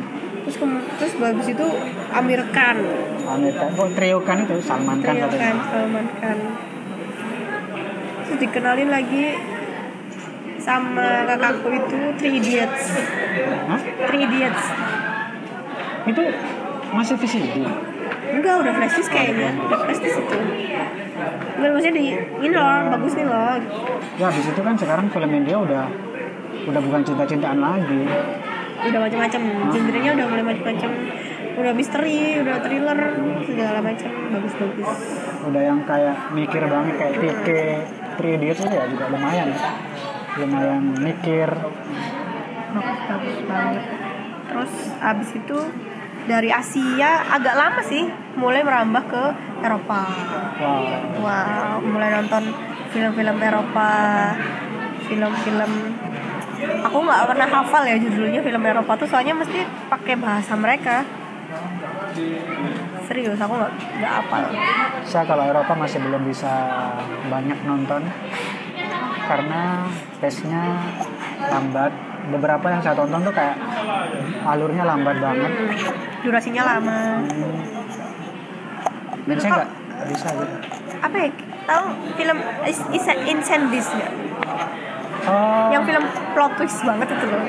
terus 0.46 0.56
terus 1.02 1.12
bagus 1.18 1.46
itu 1.50 1.66
Amir 2.14 2.40
Khan. 2.54 2.78
Amerika 3.26 3.66
oh, 3.74 3.90
trio 3.90 4.18
kan 4.22 4.46
itu 4.46 4.54
Salman 4.62 5.02
Khan 5.02 5.18
Trio 5.18 5.26
Khan 5.26 5.56
Salman 5.66 6.06
Khan. 6.22 6.38
Terus 8.22 8.38
dikenalin 8.38 8.90
lagi 8.94 9.24
sama 10.62 11.26
kakakku 11.26 11.68
itu 11.74 11.98
Three 12.14 12.38
Idiots. 12.38 12.82
Hah? 13.66 13.80
Three 14.06 14.22
Idiots. 14.22 14.64
Itu 16.06 16.22
masih 16.94 17.18
VCD 17.18 17.66
enggak 18.36 18.54
udah 18.62 18.72
flash 18.78 18.94
disk 18.98 19.10
kayaknya. 19.10 19.50
Udah 19.66 19.78
flash 19.86 20.00
disk. 20.02 20.18
Itu. 20.20 20.38
Enggak 21.56 21.70
maksudnya 21.72 21.94
di 21.94 22.06
ini 22.42 22.54
loh 22.54 22.78
bagus 22.92 23.12
nih 23.16 23.26
loh. 23.26 23.54
Ya 24.20 24.24
habis 24.28 24.46
itu 24.46 24.60
kan 24.60 24.74
sekarang 24.76 25.06
film 25.10 25.30
India 25.32 25.56
udah 25.58 25.84
udah 26.66 26.80
bukan 26.82 27.00
cinta-cintaan 27.04 27.58
lagi 27.62 28.02
udah 28.76 29.00
macam-macam 29.00 29.42
genrenya 29.72 30.10
udah 30.16 30.26
mulai 30.28 30.44
macam-macam 30.44 30.90
udah 31.56 31.72
misteri 31.72 32.36
udah 32.44 32.56
thriller 32.60 32.98
segala 33.48 33.78
macam 33.80 34.10
bagus-bagus. 34.28 34.90
Udah 35.48 35.62
yang 35.64 35.80
kayak 35.88 36.16
mikir 36.36 36.62
banget 36.68 36.94
kayak 37.00 37.14
TK 37.16 37.48
Three 38.20 38.32
Idiots 38.36 38.60
ya 38.68 38.84
juga 38.84 39.04
lumayan. 39.08 39.48
Lumayan 40.36 40.82
mikir. 41.00 41.48
Bagus 42.76 43.00
bagus 43.08 43.38
banget. 43.48 43.84
Terus 44.52 44.72
abis 45.00 45.30
itu 45.32 45.58
dari 46.28 46.50
Asia 46.52 47.24
agak 47.32 47.54
lama 47.56 47.80
sih 47.80 48.04
mulai 48.36 48.60
merambah 48.60 49.04
ke 49.08 49.24
Eropa. 49.64 50.02
Wow. 50.60 51.24
Wow 51.24 51.76
mulai 51.88 52.20
nonton 52.20 52.52
film-film 52.92 53.36
Eropa 53.40 53.92
film-film 55.08 55.72
aku 56.56 56.98
nggak 57.04 57.22
pernah 57.28 57.48
hafal 57.48 57.82
ya 57.84 57.96
judulnya 58.00 58.40
film 58.40 58.62
Eropa 58.64 58.92
tuh 58.96 59.08
soalnya 59.08 59.34
mesti 59.36 59.60
pakai 59.92 60.14
bahasa 60.16 60.52
mereka. 60.56 61.04
Serius 63.06 63.38
aku 63.38 63.54
nggak 63.54 63.72
nggak 64.00 64.12
hafal. 64.22 64.42
Saya 65.04 65.24
kalau 65.28 65.44
Eropa 65.46 65.72
masih 65.76 65.98
belum 66.02 66.22
bisa 66.24 66.52
banyak 67.28 67.58
nonton 67.68 68.02
karena 69.26 69.84
pace-nya 70.18 70.62
lambat. 71.52 71.92
Beberapa 72.26 72.66
yang 72.74 72.82
saya 72.82 72.98
tonton 72.98 73.22
tuh 73.22 73.30
kayak 73.30 73.54
alurnya 74.42 74.82
lambat 74.82 75.14
banget. 75.22 75.52
Durasinya 76.26 76.62
lama. 76.66 77.22
Dan 79.30 79.36
saya 79.38 79.50
nggak 79.62 79.70
bisa 80.10 80.28
gitu. 80.34 80.56
Apa 81.06 81.16
ya? 81.22 81.28
Tahu 81.66 81.84
film 82.18 82.38
Is- 82.66 82.90
Is- 82.94 83.22
Incendies 83.30 83.86
nggak 83.94 84.10
oh. 85.28 85.68
Yang 85.74 85.82
film 85.90 86.04
plot 86.34 86.52
twist 86.58 86.80
banget 86.82 87.08
itu 87.12 87.26
loh. 87.28 87.42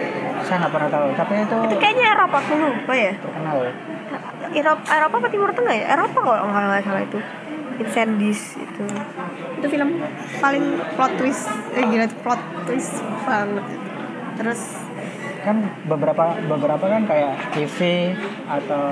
Saya 0.46 0.56
nggak 0.64 0.74
pernah 0.74 0.90
tahu 0.90 1.08
tapi 1.18 1.34
itu 1.44 1.58
itu 1.68 1.76
kayaknya 1.82 2.06
Eropa 2.18 2.38
aku 2.42 2.54
lupa 2.58 2.94
ya. 2.94 3.14
Terkenal 3.18 3.58
Eropa 4.54 4.82
Eropa 4.90 5.16
apa 5.20 5.28
Timur 5.30 5.50
Tengah 5.52 5.76
ya? 5.76 5.86
Eropa 5.98 6.20
kalau 6.24 6.46
nggak 6.52 6.84
salah 6.86 7.04
itu. 7.04 7.20
Incendies 7.78 8.42
itu. 8.58 8.86
Itu 9.62 9.68
film 9.70 9.90
paling 10.42 10.66
plot 10.98 11.14
twist 11.22 11.46
eh 11.78 11.84
gila 11.86 12.06
plot 12.26 12.42
twist 12.66 13.02
banget. 13.26 13.66
Terus 14.38 14.62
kan 15.46 15.64
beberapa 15.88 16.36
beberapa 16.44 16.86
kan 16.92 17.08
kayak 17.08 17.56
TV 17.56 18.12
atau 18.52 18.84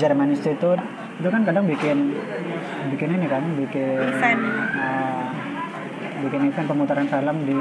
German 0.00 0.32
Institute 0.32 0.80
itu 1.20 1.28
kan 1.28 1.44
kadang 1.44 1.68
bikin 1.68 2.16
bikin 2.96 3.08
ini 3.20 3.26
kan 3.28 3.44
bikin 3.60 4.00
Event. 4.00 4.42
uh, 4.74 5.28
bikin 6.22 6.48
event 6.48 6.68
pemutaran 6.70 7.06
film 7.10 7.36
di 7.42 7.58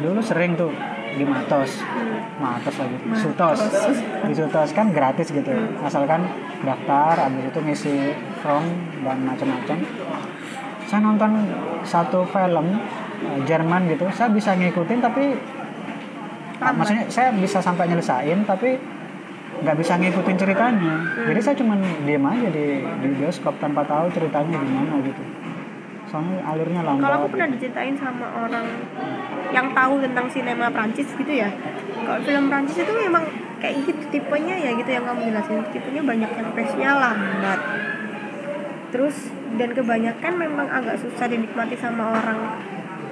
dulu 0.00 0.20
sering 0.22 0.54
tuh 0.54 0.70
di 1.18 1.24
Matos. 1.26 1.82
Matos 2.38 2.74
lagi 2.78 2.96
Sutos. 3.18 3.58
Di 4.22 4.34
Sutos 4.34 4.70
kan 4.70 4.94
gratis 4.94 5.34
gitu. 5.34 5.50
Asalkan 5.82 6.22
daftar 6.62 7.26
abis 7.26 7.50
itu 7.50 7.58
ngisi 7.58 7.94
form 8.40 8.66
dan 9.02 9.26
macam-macam. 9.26 9.78
Saya 10.86 11.00
nonton 11.04 11.30
satu 11.84 12.24
film 12.24 12.66
uh, 13.20 13.38
Jerman 13.44 13.92
gitu 13.92 14.08
saya 14.08 14.32
bisa 14.32 14.56
ngikutin 14.56 15.04
tapi 15.04 15.36
maksudnya 16.58 17.04
saya 17.12 17.28
bisa 17.36 17.60
sampai 17.60 17.92
nyelesain 17.92 18.40
tapi 18.48 18.78
nggak 19.58 19.76
bisa 19.76 19.98
ngikutin 19.98 20.36
ceritanya. 20.38 20.94
Jadi 21.28 21.40
saya 21.42 21.54
cuman 21.58 21.78
diem 22.06 22.24
aja 22.24 22.48
di 22.48 22.66
di 23.04 23.08
bioskop 23.18 23.58
tanpa 23.58 23.84
tahu 23.84 24.08
ceritanya 24.14 24.56
gimana 24.56 25.02
gitu 25.02 25.37
soalnya 26.08 26.40
alurnya 26.42 26.80
lambat 26.82 27.04
kalau 27.04 27.16
aku 27.22 27.28
pernah 27.36 27.48
diceritain 27.52 27.94
sama 27.94 28.26
orang 28.48 28.66
yang 29.52 29.72
tahu 29.72 30.00
tentang 30.04 30.26
sinema 30.28 30.68
Prancis 30.68 31.08
gitu 31.12 31.32
ya. 31.32 31.48
Kalau 32.04 32.20
film 32.24 32.48
Prancis 32.48 32.80
itu 32.80 32.92
memang 32.92 33.24
kayak 33.60 33.74
gitu 33.84 34.02
tipenya 34.12 34.56
ya 34.56 34.70
gitu 34.76 34.88
yang 34.88 35.04
kamu 35.04 35.32
jelasin. 35.32 35.64
Tipenya 35.72 36.02
banyak 36.04 36.30
yang 36.32 36.48
pace-nya 36.52 36.90
lambat 36.96 37.60
terus 38.88 39.28
dan 39.60 39.76
kebanyakan 39.76 40.32
memang 40.40 40.64
agak 40.64 40.96
susah 40.96 41.28
dinikmati 41.28 41.76
sama 41.76 42.08
orang 42.08 42.40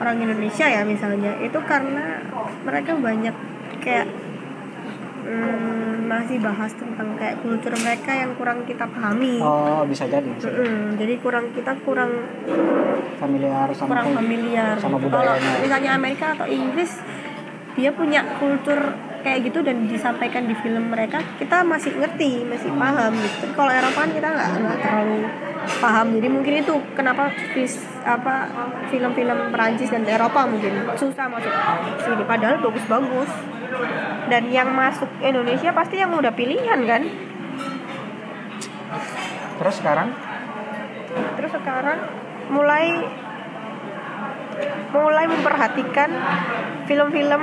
orang 0.00 0.17
Indonesia 0.21 0.65
ya 0.69 0.85
misalnya. 0.85 1.37
Itu 1.41 1.61
karena 1.65 2.21
mereka 2.65 2.97
banyak 2.97 3.35
kayak 3.81 4.09
Hmm, 5.26 6.06
masih 6.06 6.38
bahas 6.38 6.71
tentang 6.78 7.18
kayak 7.18 7.42
kultur 7.42 7.75
mereka 7.75 8.14
yang 8.14 8.30
kurang 8.38 8.62
kita 8.62 8.87
pahami. 8.87 9.42
Oh, 9.42 9.83
bisa 9.83 10.06
jadi. 10.06 10.30
bisa 10.38 10.47
jadi. 10.47 10.62
Mm, 10.62 10.87
jadi 10.95 11.14
kurang 11.18 11.50
kita 11.50 11.73
kurang 11.83 12.11
Familiar 13.18 13.66
sama 13.75 13.88
kurang 13.90 14.09
familiar. 14.14 14.75
sama 14.78 15.02
Kalau 15.02 15.35
budayanya. 15.35 15.52
misalnya 15.59 15.90
Amerika 15.99 16.26
atau 16.38 16.47
Inggris 16.47 17.02
dia 17.75 17.90
punya 17.90 18.23
kultur 18.38 18.78
kayak 19.21 19.50
gitu 19.50 19.59
dan 19.66 19.90
disampaikan 19.90 20.47
di 20.47 20.54
film 20.54 20.87
mereka 20.95 21.18
kita 21.37 21.66
masih 21.66 21.90
ngerti 21.99 22.47
masih 22.47 22.71
paham 22.78 23.11
gitu 23.18 23.37
Tapi 23.42 23.52
kalau 23.59 23.73
Eropa 23.75 23.99
kan 24.06 24.11
kita 24.14 24.28
nggak 24.30 24.50
nggak 24.62 24.78
terlalu 24.78 25.18
paham 25.83 26.06
jadi 26.14 26.28
mungkin 26.30 26.52
itu 26.62 26.75
kenapa 26.95 27.35
vis, 27.50 27.75
apa 28.06 28.47
film-film 28.87 29.50
Perancis 29.50 29.90
dan 29.90 30.06
Eropa 30.06 30.47
mungkin 30.47 30.87
susah 30.95 31.26
masuk 31.26 31.50
sini 32.06 32.23
padahal 32.23 32.62
bagus-bagus 32.62 33.30
dan 34.26 34.50
yang 34.50 34.75
masuk 34.75 35.09
Indonesia 35.23 35.71
pasti 35.71 36.02
yang 36.02 36.14
udah 36.14 36.35
pilihan 36.35 36.80
kan? 36.87 37.02
Terus 39.56 39.75
sekarang? 39.80 40.09
Terus 41.38 41.52
sekarang 41.54 41.99
mulai 42.52 43.02
mulai 44.94 45.25
memperhatikan 45.28 46.10
film-film 46.86 47.42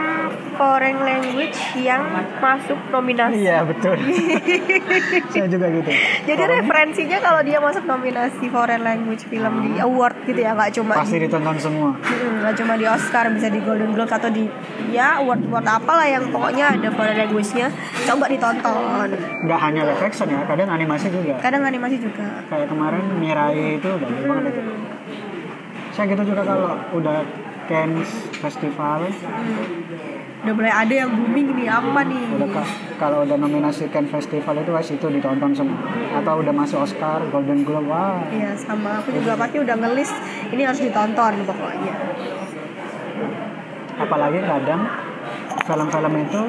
foreign 0.56 0.98
language 1.04 1.60
yang 1.76 2.08
masuk 2.40 2.80
nominasi. 2.90 3.44
Iya, 3.44 3.68
betul. 3.68 4.00
Saya 5.34 5.48
juga 5.52 5.68
gitu. 5.68 5.92
Jadi 6.24 6.44
referensinya 6.48 7.18
kalau 7.20 7.42
dia 7.44 7.60
masuk 7.60 7.84
nominasi 7.84 8.48
foreign 8.48 8.82
language 8.82 9.28
film 9.28 9.54
di 9.68 9.84
award 9.84 10.16
gitu 10.24 10.40
ya, 10.40 10.56
nggak 10.56 10.72
cuma 10.80 10.94
Pasti 10.96 11.20
di, 11.20 11.28
ditonton 11.28 11.58
semua. 11.60 11.92
Nggak 12.40 12.54
cuma 12.64 12.74
di 12.80 12.86
Oscar, 12.88 13.26
bisa 13.36 13.48
di 13.52 13.60
Golden 13.60 13.92
Globe 13.92 14.14
atau 14.14 14.32
di 14.32 14.48
ya 14.96 15.20
award 15.20 15.44
award 15.52 15.68
apalah 15.68 16.08
yang 16.08 16.24
pokoknya 16.32 16.80
ada 16.80 16.90
foreign 16.96 17.18
language-nya, 17.20 17.68
coba 18.08 18.26
ditonton. 18.32 19.08
Nggak 19.44 19.60
hanya 19.60 19.82
live 19.92 20.04
action 20.04 20.28
ya, 20.32 20.42
kadang 20.48 20.70
animasi 20.72 21.12
juga. 21.12 21.36
Kadang 21.44 21.64
animasi 21.68 21.96
juga. 22.00 22.26
Kayak 22.48 22.68
kemarin 22.72 23.04
Mirai 23.20 23.78
itu 23.78 23.90
bagus 24.00 24.24
banget 24.24 24.56
itu. 24.56 24.93
Hmm. 25.94 25.96
Saya 25.96 26.10
gitu 26.10 26.24
juga 26.26 26.42
kalau 26.42 26.74
udah 26.92 27.22
Cannes 27.64 28.10
Festival, 28.36 29.08
Udah 30.44 30.52
mulai 30.52 30.74
ada 30.76 30.92
yang 30.92 31.14
booming 31.14 31.56
nih 31.56 31.72
apa 31.72 32.04
nih? 32.04 32.20
udah 32.36 32.50
ka- 32.52 32.68
kalau 33.00 33.24
udah 33.24 33.38
nominasi 33.38 33.88
Cannes 33.88 34.12
Festival 34.12 34.58
itu 34.58 34.72
wes 34.74 34.90
itu 34.90 35.08
ditonton 35.08 35.54
semua. 35.54 35.80
Atau 36.12 36.42
udah 36.42 36.52
masuk 36.52 36.84
Oscar, 36.84 37.24
Golden 37.30 37.64
Globe, 37.64 37.88
wah. 37.88 38.20
Iya 38.28 38.52
sama 38.58 39.00
aku 39.00 39.14
juga 39.14 39.38
pasti 39.38 39.62
udah 39.62 39.76
ngelis 39.78 40.12
ini 40.50 40.62
harus 40.62 40.82
ditonton 40.82 41.34
pokoknya. 41.46 41.94
Apalagi 43.96 44.40
kadang 44.42 44.82
film-film 45.64 46.14
itu 46.20 46.42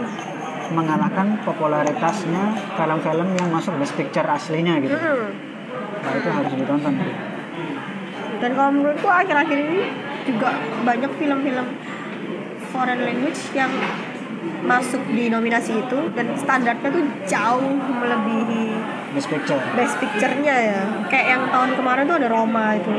mengalahkan 0.72 1.26
popularitasnya 1.44 2.42
film-film 2.74 3.28
yang 3.36 3.48
masuk 3.52 3.76
Best 3.78 3.94
Picture 3.94 4.26
aslinya 4.26 4.80
gitu. 4.80 4.96
Mm. 4.96 5.28
Nah 6.02 6.12
itu 6.16 6.28
harus 6.32 6.52
ditonton. 6.56 6.94
Dan 8.44 8.52
kalau 8.52 8.76
menurutku 8.76 9.08
akhir-akhir 9.08 9.56
ini 9.56 9.88
juga 10.28 10.52
banyak 10.84 11.08
film-film 11.16 11.64
foreign 12.68 13.00
language 13.00 13.40
yang 13.56 13.72
masuk 14.68 15.00
di 15.16 15.32
nominasi 15.32 15.80
itu 15.80 16.12
dan 16.12 16.28
standarnya 16.36 16.92
tuh 16.92 17.08
jauh 17.24 17.72
melebihi 17.72 18.76
Best 19.16 19.32
Picture. 19.32 19.62
best 19.72 19.96
picture-nya 19.96 20.56
ya. 20.60 20.80
Kayak 21.08 21.26
yang 21.40 21.42
tahun 21.48 21.70
kemarin 21.72 22.04
tuh 22.04 22.16
ada 22.20 22.28
Roma 22.28 22.76
itu. 22.76 22.92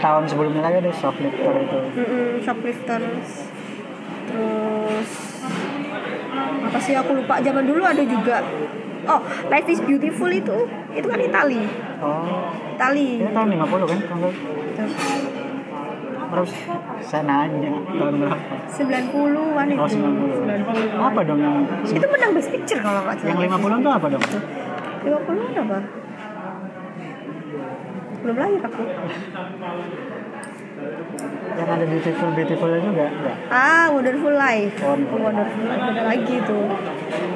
Tahun 0.00 0.24
sebelumnya 0.24 0.64
lagi 0.64 0.76
ada 0.80 0.92
Shoplifter 0.96 1.52
itu. 1.60 1.78
Mm-mm, 1.92 2.28
Shoplifters. 2.40 3.28
Terus 4.32 5.10
apa 6.64 6.78
sih 6.80 6.96
aku 6.96 7.12
lupa 7.12 7.44
zaman 7.44 7.68
dulu 7.68 7.84
ada 7.84 8.00
juga 8.00 8.40
Oh, 9.02 9.20
Life 9.50 9.68
is 9.68 9.80
Beautiful 9.82 10.30
itu 10.30 10.58
itu 10.94 11.06
kan 11.08 11.18
Itali. 11.18 11.62
Oh, 11.98 12.50
Itali. 12.78 13.08
ini 13.18 13.30
tahun 13.34 13.48
50 13.58 13.90
kan? 13.90 13.98
Terus 16.32 16.50
saya 17.04 17.22
nanya 17.28 17.72
tahun 17.92 18.14
berapa? 18.24 18.36
90-an 18.72 19.66
itu. 19.68 19.82
Oh, 19.82 19.88
90. 19.90 21.08
Apa 21.12 21.20
dong 21.26 21.40
yang 21.42 21.56
Itu 21.84 22.06
menang 22.08 22.32
Best 22.32 22.50
Picture 22.54 22.80
kalau 22.80 23.00
nggak 23.04 23.16
yang 23.26 23.36
salah. 23.36 23.58
50 23.58 23.82
itu 23.82 23.90
apa 23.90 24.06
dong? 24.06 24.22
50-an 25.02 25.52
apa? 25.66 25.78
Belum 28.22 28.36
lahir 28.38 28.60
aku. 28.62 28.82
Yang 31.52 31.68
ada 31.70 31.84
Beautiful 31.84 32.28
Beautifulnya 32.32 32.80
juga 32.80 33.04
enggak? 33.06 33.36
Ah, 33.48 33.86
Wonderful 33.88 34.32
Life. 34.32 34.76
Oh, 34.80 34.96
Oh, 34.96 35.18
Wonderful 35.20 35.62
Life 35.62 35.84
ada 35.86 36.02
lagi 36.06 36.34
itu. 36.34 36.58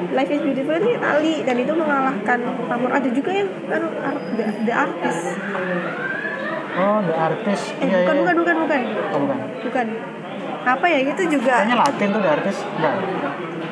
Life 0.09 0.31
is 0.31 0.41
Beautiful 0.41 0.73
itu 0.75 0.89
Itali 0.91 1.35
dan 1.41 1.55
itu 1.55 1.71
mengalahkan 1.71 2.39
nomor 2.41 2.89
ada 2.91 3.07
juga 3.07 3.31
yang 3.31 3.49
Ar- 3.67 3.93
the, 4.33 4.43
the 4.63 4.73
Artist. 4.73 5.23
Oh, 6.75 6.99
The 6.99 7.15
Artist. 7.15 7.65
Eh, 7.75 7.85
Iya, 7.85 7.97
bukan, 7.99 8.15
iya. 8.15 8.21
bukan, 8.21 8.35
bukan, 8.37 8.55
bukan, 8.59 8.81
Oh, 9.07 9.19
bukan. 9.19 9.37
bukan. 9.63 9.87
Apa 10.67 10.85
ya 10.85 10.99
itu 11.01 11.23
juga 11.31 11.53
Kayaknya 11.57 11.77
Latin 11.79 12.07
tuh 12.09 12.21
The 12.21 12.31
Artist. 12.31 12.59
Enggak. 12.75 12.95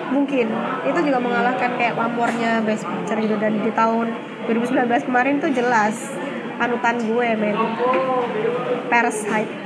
mungkin 0.05 0.47
itu 0.85 0.99
juga 1.01 1.17
mengalahkan 1.17 1.75
kayak 1.75 1.93
pamornya 1.93 2.61
Best 2.61 2.85
Picture 2.85 3.17
gitu 3.19 3.35
dan 3.35 3.57
di 3.57 3.67
tahun 3.69 4.13
2019 4.45 4.77
kemarin 5.03 5.41
tuh 5.41 5.49
jelas 5.49 5.97
panutan 6.55 7.01
gue 7.03 7.27
men 7.35 7.57
Parasite. 8.87 9.64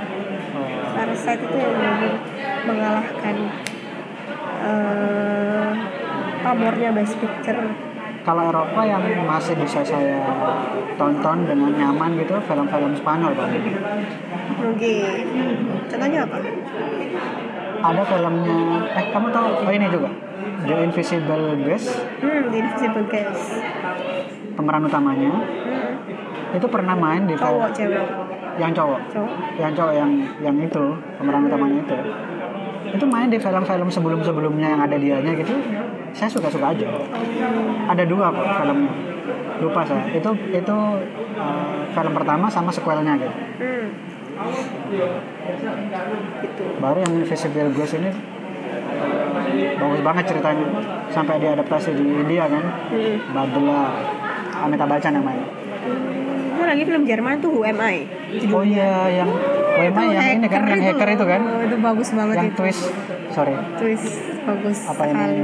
Parasite 1.09 1.41
itu 1.41 1.57
yang 1.57 1.73
benar 1.73 2.01
mengalahkan 2.69 3.35
eh 4.61 5.69
pamornya 6.45 6.93
Best 6.93 7.17
Picture. 7.17 7.65
Kalau 8.21 8.43
Eropa 8.45 8.85
yang 8.85 9.01
masih 9.25 9.57
bisa 9.57 9.81
saya 9.81 10.21
tonton 11.01 11.49
dengan 11.49 11.73
nyaman 11.73 12.13
gitu 12.21 12.37
film-film 12.45 12.93
Spanyol 12.93 13.33
Bang. 13.33 13.49
mungkin 14.61 15.25
contohnya 15.89 16.19
apa? 16.29 16.37
Ada 17.89 18.01
filmnya 18.05 18.59
eh 18.93 19.05
kamu 19.09 19.27
tahu 19.33 19.47
oh 19.65 19.73
ini 19.73 19.89
juga. 19.89 20.13
The 20.69 20.75
Invisible 20.77 21.57
Guest. 21.65 22.05
Hmm, 22.21 22.53
The 22.53 22.57
Invisible 22.61 23.05
Guest. 23.09 23.65
Pemeran 24.53 24.85
utamanya. 24.85 25.33
Hmm. 25.33 26.53
itu 26.53 26.65
pernah 26.69 26.93
main 26.93 27.25
di 27.25 27.33
film 27.33 27.61
cowok 27.61 27.69
cewek 27.73 28.28
yang 28.59 28.71
cowok. 28.75 28.99
Cowok. 29.15 29.31
Yang 29.55 29.71
cowok 29.79 29.93
yang 29.95 30.11
yang 30.43 30.55
itu 30.59 30.83
pemeran 31.15 31.47
utamanya 31.47 31.79
itu. 31.81 31.95
Itu 32.89 33.05
main 33.05 33.29
di 33.31 33.39
film-film 33.39 33.89
sebelum-sebelumnya 33.89 34.67
yang 34.75 34.81
ada 34.83 34.97
dianya 34.99 35.31
gitu. 35.33 35.53
Saya 36.11 36.29
suka-suka 36.29 36.75
aja. 36.75 36.87
Ada 37.87 38.03
dua 38.03 38.33
kok 38.33 38.47
filmnya. 38.59 38.91
Lupa 39.63 39.81
saya. 39.87 40.03
Itu 40.11 40.31
itu 40.51 40.77
uh, 41.39 41.79
film 41.95 42.13
pertama 42.15 42.51
sama 42.51 42.69
sequelnya 42.73 43.15
gitu. 43.15 43.35
Hmm. 43.63 43.87
gitu. 46.43 46.63
Baru 46.79 46.97
yang 47.03 47.11
Invisible 47.15 47.71
Ghost 47.75 47.95
ini 47.99 48.11
bagus 49.79 50.01
banget 50.03 50.23
ceritanya. 50.35 50.65
Sampai 51.09 51.39
diadaptasi 51.39 51.95
di 51.95 52.03
India 52.03 52.49
kan. 52.49 52.63
Hmm. 52.89 53.15
Badla 53.31 53.81
Amitabh 54.65 54.89
Bachchan 54.91 55.15
yang 55.15 55.23
main. 55.23 55.45
Itu 56.59 56.63
lagi 56.65 56.83
film 56.83 57.03
Jerman 57.07 57.39
tuh 57.39 57.49
Who 57.53 57.63
Am 57.63 57.79
I? 57.79 58.18
Oh 58.49 58.63
iya 58.63 58.89
yang 59.11 59.29
WMA 59.71 60.03
yang 60.07 60.27
ini 60.35 60.47
kan 60.47 60.61
yang 60.65 60.81
hacker 60.83 61.09
itu 61.09 61.25
kan 61.25 61.41
Oh, 61.41 61.61
itu 61.61 61.75
bagus 61.77 62.09
banget 62.11 62.35
yang 62.37 62.49
itu. 62.49 62.57
twist 62.57 62.83
sorry 63.29 63.55
Twist 63.75 64.07
bagus 64.41 64.77
apa 64.85 65.03
ini 65.03 65.13
sekali. 65.13 65.37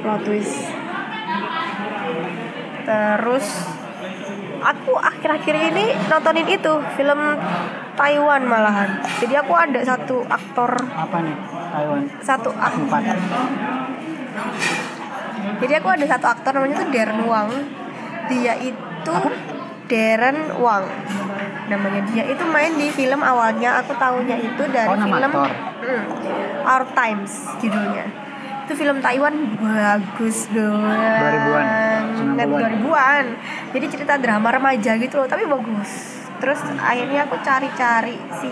Plot 0.00 0.20
twist. 0.22 0.54
Terus 2.84 3.46
aku 4.60 4.92
akhir-akhir 4.94 5.54
ini 5.72 5.84
nontonin 6.06 6.44
itu 6.46 6.72
film 6.94 7.20
Taiwan 7.94 8.42
malahan. 8.44 8.90
Jadi 9.16 9.34
aku 9.34 9.52
ada 9.54 9.80
satu 9.80 10.20
aktor 10.22 10.70
apa 10.90 11.16
nih 11.20 11.36
Taiwan 11.70 12.00
satu 12.20 12.50
ak- 12.52 12.76
empat 12.78 13.02
Jadi 15.56 15.72
aku 15.72 15.88
ada 15.90 16.04
satu 16.06 16.26
aktor 16.26 16.50
namanya 16.52 16.74
tuh 16.78 16.88
Darren 16.90 17.20
Wang. 17.22 17.48
Dia 18.26 18.54
itu 18.58 19.14
Darren 19.86 20.38
Wang. 20.58 20.84
Namanya 21.64 22.00
dia 22.12 22.24
itu 22.28 22.44
main 22.44 22.72
di 22.76 22.88
film 22.92 23.20
awalnya 23.24 23.80
aku 23.80 23.96
tahunya 23.96 24.36
itu 24.36 24.62
dari 24.68 24.88
Oh, 24.88 24.96
film. 24.96 25.32
Hmm, 25.32 26.04
Our 26.64 26.84
Times 26.92 27.32
judulnya. 27.60 28.04
Itu 28.64 28.72
film 28.76 28.96
Taiwan 29.04 29.34
bagus 29.60 30.48
banget. 30.48 31.20
2000-an, 31.20 32.02
90-an. 32.40 32.70
2000-an. 32.80 33.24
Jadi 33.76 33.86
cerita 33.92 34.14
drama 34.16 34.48
remaja 34.48 34.96
gitu 34.96 35.14
loh, 35.20 35.28
tapi 35.28 35.44
bagus. 35.44 36.20
Terus 36.40 36.60
akhirnya 36.80 37.28
aku 37.28 37.36
cari-cari 37.44 38.16
si 38.40 38.48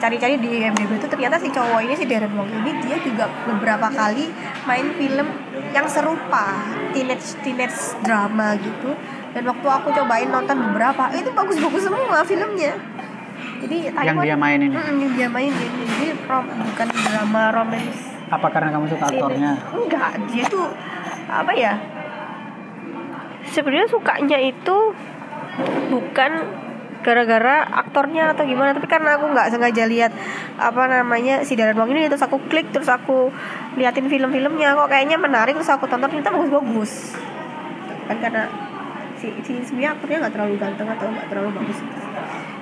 cari-cari 0.00 0.40
di 0.40 0.64
IMDb 0.64 0.96
itu 0.96 1.06
ternyata 1.12 1.36
si 1.36 1.52
cowok 1.52 1.84
ini 1.84 1.92
si 1.92 2.08
Darren 2.08 2.32
Wong 2.32 2.48
ini 2.48 2.72
dia 2.80 2.96
juga 3.04 3.28
beberapa 3.44 3.92
kali 3.92 4.32
main 4.64 4.96
film 4.96 5.28
yang 5.76 5.84
serupa 5.92 6.56
teenage 6.96 7.36
teenage 7.44 8.00
drama 8.00 8.56
gitu 8.56 8.96
dan 9.30 9.42
waktu 9.46 9.68
aku 9.70 9.88
cobain 9.94 10.28
nonton 10.30 10.56
beberapa 10.70 11.06
itu 11.14 11.30
bagus-bagus 11.30 11.82
semua 11.86 12.20
filmnya. 12.26 12.74
Jadi 13.60 13.76
yang 13.92 14.18
dia 14.24 14.36
mainin. 14.36 14.70
Mm, 14.72 14.96
yang 15.04 15.12
dia 15.14 15.28
mainin. 15.28 15.70
Jadi 15.86 16.06
rom, 16.26 16.44
bukan 16.48 16.88
drama 16.90 17.42
romance. 17.54 18.00
Apa 18.30 18.46
karena 18.50 18.70
kamu 18.74 18.86
suka 18.90 19.06
aktornya? 19.10 19.52
enggak 19.74 20.10
dia 20.30 20.44
tuh 20.48 20.66
apa 21.30 21.52
ya? 21.54 21.74
Sebenarnya 23.50 23.88
sukanya 23.90 24.38
itu 24.38 24.76
bukan 25.90 26.32
gara-gara 27.00 27.64
aktornya 27.64 28.36
atau 28.36 28.44
gimana 28.44 28.76
tapi 28.76 28.84
karena 28.84 29.16
aku 29.16 29.32
nggak 29.32 29.48
sengaja 29.48 29.88
lihat 29.88 30.12
apa 30.60 30.84
namanya 30.84 31.40
si 31.48 31.56
Darren 31.56 31.80
Wong 31.80 31.96
ini 31.96 32.12
terus 32.12 32.20
aku 32.20 32.36
klik 32.52 32.68
terus 32.76 32.92
aku 32.92 33.32
liatin 33.80 34.04
film-filmnya 34.04 34.76
kok 34.76 34.92
kayaknya 34.92 35.16
menarik 35.16 35.56
terus 35.56 35.72
aku 35.72 35.88
tonton 35.88 36.12
ternyata 36.12 36.28
bagus-bagus. 36.28 37.16
Kan 38.04 38.20
karena 38.20 38.69
si 39.20 39.28
si 39.44 39.52
sebenarnya 39.60 40.00
aktornya 40.00 40.18
nggak 40.24 40.34
terlalu 40.34 40.54
ganteng 40.56 40.88
atau 40.88 41.06
nggak 41.12 41.26
terlalu 41.28 41.50
bagus. 41.60 41.78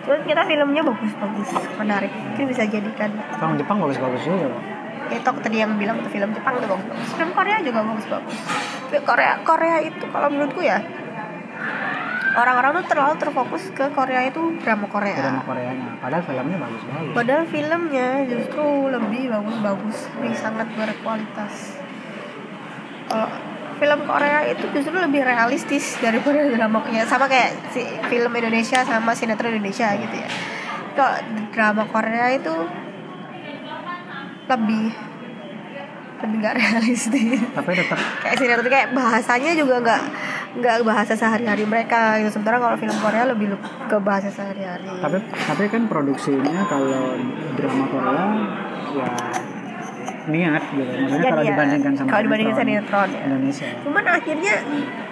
Terus 0.03 0.21
kita 0.27 0.42
filmnya 0.42 0.83
bagus-bagus 0.83 1.49
menarik. 1.79 2.11
Mungkin 2.11 2.44
bisa 2.51 2.62
jadikan 2.66 3.11
film 3.14 3.55
Jepang 3.55 3.77
bagus-bagus 3.79 4.21
juga 4.27 4.51
ya 5.09 5.18
Tok 5.25 5.40
tadi 5.40 5.57
yang 5.64 5.73
bilang 5.81 6.05
tuh 6.05 6.11
film 6.12 6.31
Jepang 6.37 6.61
tuh 6.61 6.68
bagus-bagus. 6.68 7.09
Film 7.16 7.31
Korea 7.33 7.57
juga 7.64 7.81
bagus-bagus. 7.87 8.37
Korea 9.05 9.33
Korea 9.47 9.77
itu 9.85 10.05
kalau 10.11 10.29
menurutku 10.29 10.61
ya 10.61 10.79
orang-orang 12.38 12.71
tuh 12.83 12.87
terlalu 12.94 13.14
terfokus 13.18 13.64
ke 13.73 13.85
Korea 13.94 14.21
itu 14.29 14.40
drama 14.62 14.87
Korea. 14.87 15.16
Drama 15.16 15.42
Koreanya. 15.42 15.88
Padahal 15.99 16.23
filmnya 16.27 16.59
bagus-bagus. 16.61 17.12
Padahal 17.14 17.44
filmnya 17.49 18.09
justru 18.29 18.66
lebih 18.92 19.23
bagus-bagus 19.33 19.97
lebih 20.18 20.35
sangat 20.37 20.68
berkualitas. 20.77 21.55
Kalau 23.09 23.29
film 23.79 24.01
Korea 24.05 24.41
itu 24.45 24.64
justru 24.71 24.95
lebih 24.95 25.23
realistis 25.23 25.97
daripada 25.99 26.45
drama 26.55 26.83
ya 26.91 27.07
sama 27.07 27.27
kayak 27.27 27.71
si 27.71 27.83
film 28.11 28.31
Indonesia 28.31 28.83
sama 28.83 29.14
sinetron 29.14 29.55
Indonesia 29.55 29.95
gitu 29.95 30.14
ya. 30.14 30.29
Kok 30.93 31.14
drama 31.55 31.87
Korea 31.87 32.35
itu 32.35 32.55
lebih 34.49 34.91
lebih 36.19 36.37
nggak 36.43 36.55
realistis. 36.61 37.38
Tapi 37.55 37.71
tetap 37.73 37.99
kayak 38.27 38.37
sinetron 38.37 38.67
kayak 38.67 38.88
bahasanya 38.91 39.55
juga 39.55 39.79
nggak 39.79 40.03
nggak 40.59 40.77
bahasa 40.83 41.14
sehari-hari 41.14 41.62
mereka 41.62 42.19
gitu. 42.19 42.35
Sementara 42.35 42.59
kalau 42.59 42.75
film 42.75 42.97
Korea 42.99 43.23
lebih 43.31 43.55
le- 43.55 43.62
ke 43.87 43.97
bahasa 44.03 44.27
sehari-hari. 44.27 44.91
Tapi 44.99 45.17
tapi 45.23 45.64
kan 45.71 45.87
produksinya 45.87 46.67
kalau 46.67 47.14
drama 47.55 47.85
Korea 47.87 48.27
ya 48.88 49.11
niat 50.29 50.62
gitu. 50.77 50.93
Maksudnya 50.93 51.25
Ya, 51.25 51.31
kalau 51.33 51.43
niat. 51.43 51.53
dibandingkan 51.57 51.93
sama 51.97 52.09
Kalau 52.12 52.23
dibandingkan 52.29 52.57
sinetron 52.61 53.09
ya. 53.09 53.21
Indonesia. 53.25 53.69
Cuman 53.83 54.05
akhirnya 54.05 54.55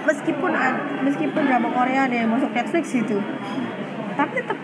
meskipun 0.06 0.52
meskipun 1.02 1.42
drama 1.50 1.68
Korea 1.74 2.00
ada 2.06 2.16
yang 2.16 2.30
masuk 2.30 2.50
Netflix 2.54 2.94
gitu 2.94 3.18
tapi 4.16 4.32
tetap 4.40 4.58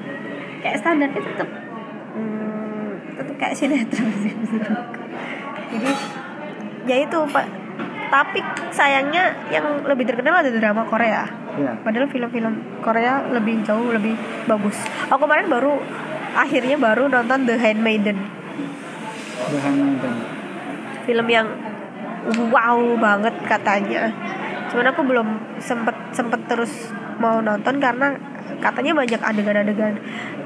kayak 0.65 0.77
standarnya 0.81 1.21
tetap 1.21 1.49
hmm, 2.17 2.89
tetap 3.21 3.35
kayak 3.37 3.55
sinetron 3.59 4.09
jadi 5.73 5.91
ya 6.89 6.97
itu 7.05 7.19
pak. 7.31 7.47
Tapi 8.13 8.45
sayangnya 8.69 9.33
yang 9.49 9.89
lebih 9.89 10.05
terkenal 10.05 10.45
ada 10.45 10.53
drama 10.53 10.85
Korea. 10.85 11.25
Ya 11.57 11.73
padahal 11.81 12.13
film-film 12.13 12.61
Korea 12.85 13.25
lebih 13.33 13.65
jauh 13.65 13.89
lebih 13.89 14.17
bagus. 14.45 14.77
Aku 15.09 15.25
kemarin 15.25 15.49
baru 15.49 15.81
akhirnya 16.37 16.77
baru 16.77 17.09
nonton 17.09 17.49
The 17.49 17.57
Handmaiden. 17.57 18.21
The 19.49 19.59
Handmaiden 19.65 20.42
film 21.05 21.27
yang 21.29 21.47
wow 22.51 22.79
banget 22.99 23.35
katanya. 23.47 24.11
Cuman 24.71 24.87
aku 24.89 25.01
belum 25.05 25.29
sempet 25.59 25.95
sempet 26.15 26.41
terus 26.47 26.95
mau 27.19 27.43
nonton 27.43 27.77
karena 27.83 28.15
katanya 28.63 28.93
banyak 28.97 29.21
adegan-adegan 29.21 29.95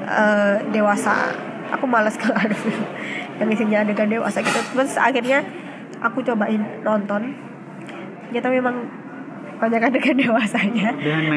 eh, 0.05 0.55
dewasa. 0.73 1.31
Aku 1.67 1.83
malas 1.83 2.15
kalau 2.21 2.35
ada 2.35 2.55
film 2.55 2.83
yang 3.37 3.49
isinya 3.51 3.77
adegan 3.85 4.09
dewasa 4.09 4.41
gitu. 4.41 4.59
Terus 4.73 4.97
akhirnya 4.97 5.45
aku 6.01 6.23
cobain 6.25 6.61
nonton. 6.81 7.35
Ternyata 8.27 8.49
memang 8.51 8.75
banyak 9.57 9.81
adegan 9.81 10.17
dewasanya. 10.25 10.93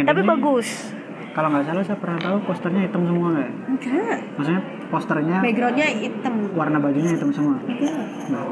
Tapi 0.07 0.21
bagus. 0.25 0.99
kalau 1.31 1.47
nggak 1.47 1.63
salah 1.63 1.85
saya 1.87 1.95
pernah 1.95 2.19
tahu 2.19 2.43
posternya 2.43 2.91
hitam 2.91 3.07
semua 3.07 3.31
nggak? 3.31 3.51
Enggak. 3.71 4.19
Maksudnya 4.35 4.63
posternya 4.91 5.39
backgroundnya 5.39 5.87
hitam. 5.95 6.35
warna 6.59 6.83
bajunya 6.83 7.15
hitam 7.15 7.31
semua? 7.31 7.55
Enggak 7.71 7.95
nah, 8.35 8.51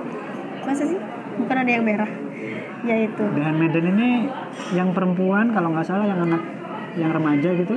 masa 0.67 0.83
sih? 0.87 0.99
Bukan 1.39 1.57
ada 1.59 1.71
yang 1.71 1.85
merah. 1.87 2.11
Ya 2.87 2.97
itu 3.03 3.25
The 3.35 3.43
Handmaiden 3.43 3.85
ini 3.99 4.31
yang 4.71 4.95
perempuan 4.95 5.51
kalau 5.51 5.75
nggak 5.75 5.87
salah 5.87 6.07
yang 6.07 6.21
anak 6.31 6.43
yang 6.95 7.11
remaja 7.11 7.51
gitu? 7.59 7.75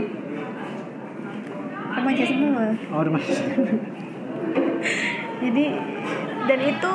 Remaja 1.91 2.23
semua. 2.23 2.63
Oh 2.93 3.01
remaja. 3.01 3.33
Jadi 5.41 5.65
dan 6.45 6.59
itu 6.61 6.91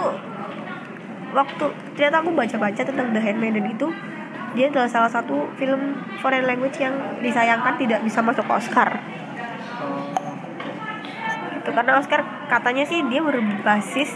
waktu 1.35 1.67
ternyata 1.99 2.17
aku 2.23 2.31
baca-baca 2.33 2.83
tentang 2.87 3.11
The 3.11 3.21
Handmaiden 3.21 3.75
itu 3.75 3.91
dia 4.57 4.73
adalah 4.73 4.89
salah 4.89 5.11
satu 5.13 5.53
film 5.61 6.01
foreign 6.23 6.49
language 6.49 6.81
yang 6.81 6.95
disayangkan 7.21 7.77
tidak 7.77 8.01
bisa 8.07 8.25
masuk 8.25 8.47
Oscar. 8.49 9.03
Itu 11.61 11.71
karena 11.75 11.99
Oscar 11.99 12.25
katanya 12.49 12.87
sih 12.87 13.03
dia 13.11 13.21
berbasis 13.21 14.15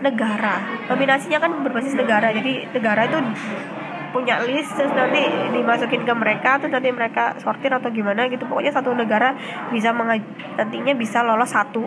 negara. 0.00 0.86
Nominasinya 0.86 1.38
kan 1.42 1.50
berbasis 1.64 1.94
negara 1.98 2.30
jadi 2.30 2.70
negara 2.70 3.06
itu 3.06 3.18
punya 4.08 4.40
list 4.40 4.72
terus 4.72 4.88
nanti 4.96 5.20
dimasukin 5.52 6.08
ke 6.08 6.14
mereka 6.16 6.56
terus 6.56 6.72
nanti 6.72 6.88
mereka 6.88 7.36
sortir 7.42 7.68
atau 7.68 7.90
gimana 7.92 8.26
gitu. 8.30 8.46
Pokoknya 8.48 8.72
satu 8.72 8.94
negara 8.96 9.36
bisa 9.68 9.92
menga- 9.92 10.24
nantinya 10.56 10.94
bisa 10.96 11.20
lolos 11.26 11.52
satu. 11.52 11.84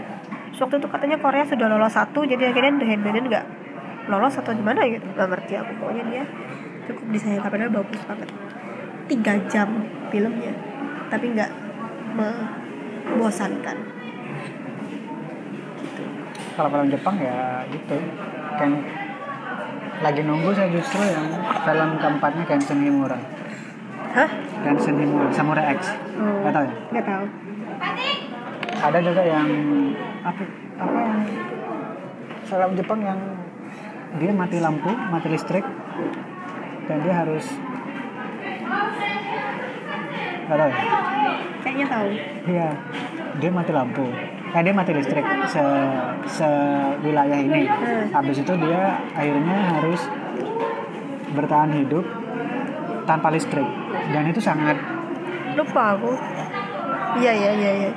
Terus 0.51 0.59
waktu 0.61 0.75
itu 0.83 0.87
katanya 0.91 1.17
Korea 1.17 1.43
sudah 1.47 1.67
lolos 1.71 1.93
satu 1.95 2.27
jadi 2.27 2.51
akhirnya 2.51 2.77
The 2.77 2.87
Handmaiden 2.87 3.25
nggak 3.31 3.45
lolos 4.11 4.37
atau 4.37 4.51
gimana 4.53 4.85
gitu. 4.85 5.05
Nggak 5.17 5.27
ngerti 5.33 5.53
aku 5.57 5.71
pokoknya 5.81 6.03
dia 6.11 6.23
cukup 6.91 7.05
disayangkan 7.09 7.49
padahal 7.49 7.71
bagus 7.73 8.01
banget. 8.05 8.29
Tiga 9.09 9.33
jam 9.49 9.69
filmnya 10.13 10.53
tapi 11.11 11.35
nggak 11.35 11.51
membosankan 12.15 14.00
kalau 16.61 16.77
film 16.77 16.93
Jepang 16.93 17.17
ya 17.17 17.65
itu. 17.73 17.97
Kan 18.53 18.85
lagi 20.05 20.21
nunggu 20.21 20.53
saya 20.53 20.69
justru 20.69 21.01
yang 21.01 21.25
film 21.65 21.89
keempatnya 21.97 22.45
Kenshin 22.45 22.85
Himura. 22.85 23.17
Hah? 24.13 24.29
Kenshin 24.61 25.01
Himura 25.01 25.33
Samurai 25.33 25.73
X. 25.73 25.89
Oh. 26.21 26.45
nggak 26.45 26.53
tahu 26.53 26.63
ya? 26.69 26.75
nggak 26.93 27.05
tahu. 27.09 27.25
Ada 28.81 28.99
juga 29.01 29.21
yang 29.25 29.49
apa 30.21 30.41
apa 30.77 30.97
yang 31.01 31.21
film 32.45 32.71
Jepang 32.77 33.01
yang 33.01 33.19
dia 34.21 34.31
mati 34.37 34.61
lampu 34.61 34.93
mati 34.93 35.33
listrik 35.33 35.65
dan 36.85 36.97
dia 37.01 37.13
harus 37.25 37.45
nggak 40.45 40.57
tahu 40.61 40.69
ya? 40.69 40.77
Kayaknya 41.61 41.85
tahu. 41.89 42.07
Iya, 42.49 42.69
dia 43.41 43.49
mati 43.49 43.71
lampu. 43.73 44.05
Eh 44.51 44.61
dia 44.61 44.73
mati 44.73 44.91
listrik 44.91 45.23
se 45.47 45.63
se 46.27 46.49
wilayah 47.01 47.39
ini. 47.39 47.63
Hmm. 47.65 48.11
Habis 48.11 48.43
itu 48.43 48.53
dia 48.57 48.81
akhirnya 49.11 49.57
harus 49.71 50.01
bertahan 51.31 51.71
hidup 51.73 52.03
tanpa 53.03 53.31
listrik. 53.31 53.63
Dan 54.11 54.27
itu 54.27 54.39
sangat 54.39 54.75
lupa 55.51 55.95
aku 55.95 56.15
iya 57.19 57.31
iya 57.35 57.51
iya 57.51 57.71
iya 57.77 57.91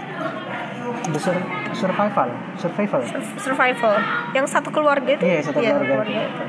besar 1.06 1.38
survival, 1.70 2.28
survival. 2.56 2.98
Sur- 3.04 3.22
survival 3.40 3.94
yang 4.32 4.42
satu 4.42 4.70
keluarga 4.70 5.10
itu 5.10 5.22
Iya, 5.22 5.38
satu 5.42 5.58
keluarga. 5.58 6.02
itu. 6.02 6.44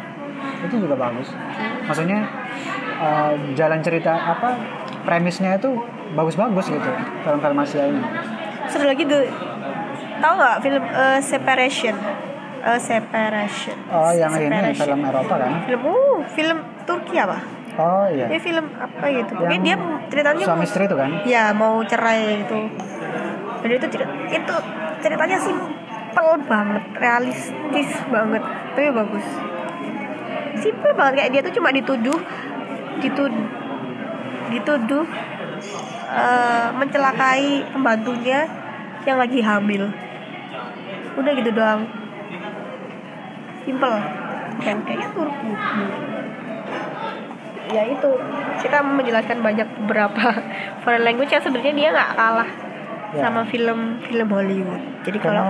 Itu 0.66 0.76
juga 0.82 0.96
bagus. 0.98 1.30
Maksudnya 1.86 2.20
eh, 2.98 3.34
jalan 3.54 3.80
cerita 3.82 4.14
apa 4.14 4.58
premisnya 5.04 5.58
itu 5.58 5.78
bagus-bagus 6.14 6.66
gitu 6.68 6.90
film-film 7.22 7.58
Asia 7.60 7.86
ini. 7.86 8.02
satu 8.66 8.86
lagi 8.90 9.06
tuh 9.06 9.22
tahu 10.18 10.34
nggak 10.36 10.56
film 10.60 10.84
eh, 10.84 11.20
separation 11.20 11.98
Eh, 12.66 12.82
separation 12.82 13.78
Oh, 13.88 14.10
yang 14.10 14.34
ini 14.34 14.50
Separation. 14.50 14.86
film 14.90 15.00
Eropa 15.06 15.36
kan? 15.38 15.52
film 15.64 15.82
uh 15.86 16.18
film 16.28 16.58
Turki 16.82 17.14
apa 17.16 17.38
Oh 17.78 18.10
iya. 18.10 18.26
dia 18.26 18.42
film 18.42 18.66
apa 18.74 19.06
gitu 19.06 19.38
Yang 19.38 19.62
dia 19.62 19.76
ceritanya 20.08 20.44
Suami 20.44 20.58
mau, 20.58 20.66
istri 20.66 20.84
itu 20.84 20.96
kan? 20.98 21.10
ya 21.24 21.44
mau 21.54 21.78
cerai 21.86 22.42
gitu 22.42 22.58
dan 23.62 23.70
itu 23.72 23.86
itu 24.32 24.56
ceritanya 24.98 25.38
simpel 25.38 26.28
banget 26.46 26.84
realistis 26.96 27.90
banget 28.08 28.42
tapi 28.42 28.90
bagus 28.90 29.26
simpel 30.56 30.92
banget 30.94 31.14
kayak 31.16 31.30
dia 31.32 31.42
tuh 31.42 31.54
cuma 31.54 31.70
dituduh 31.70 32.20
dituduh 32.98 33.46
dituduh 34.48 35.06
eh, 36.08 36.68
mencelakai 36.74 37.46
pembantunya 37.70 38.65
yang 39.06 39.20
lagi 39.22 39.40
hamil. 39.40 39.84
Udah 41.16 41.32
gitu 41.34 41.52
doang. 41.54 41.86
Simpel 43.66 43.94
dan 44.62 44.78
kayaknya 44.86 45.10
Turki 45.14 45.52
ya 47.66 47.84
itu. 47.86 48.12
Kita 48.62 48.80
menjelaskan 48.82 49.42
banyak 49.42 49.68
beberapa 49.84 50.26
foreign 50.86 51.04
language 51.04 51.34
yang 51.34 51.44
sebenarnya 51.44 51.74
dia 51.74 51.90
nggak 51.94 52.14
kalah 52.18 52.50
Ya. 53.16 53.32
sama 53.32 53.48
film 53.48 53.96
film 54.04 54.28
Hollywood. 54.28 54.82
Jadi 55.08 55.24
kalau 55.24 55.48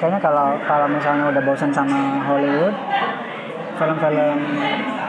kayaknya 0.00 0.20
kalau 0.24 0.56
kalau 0.64 0.88
misalnya 0.88 1.28
udah 1.28 1.42
bosan 1.44 1.68
sama 1.68 2.24
Hollywood 2.24 2.72
film-film 3.76 4.38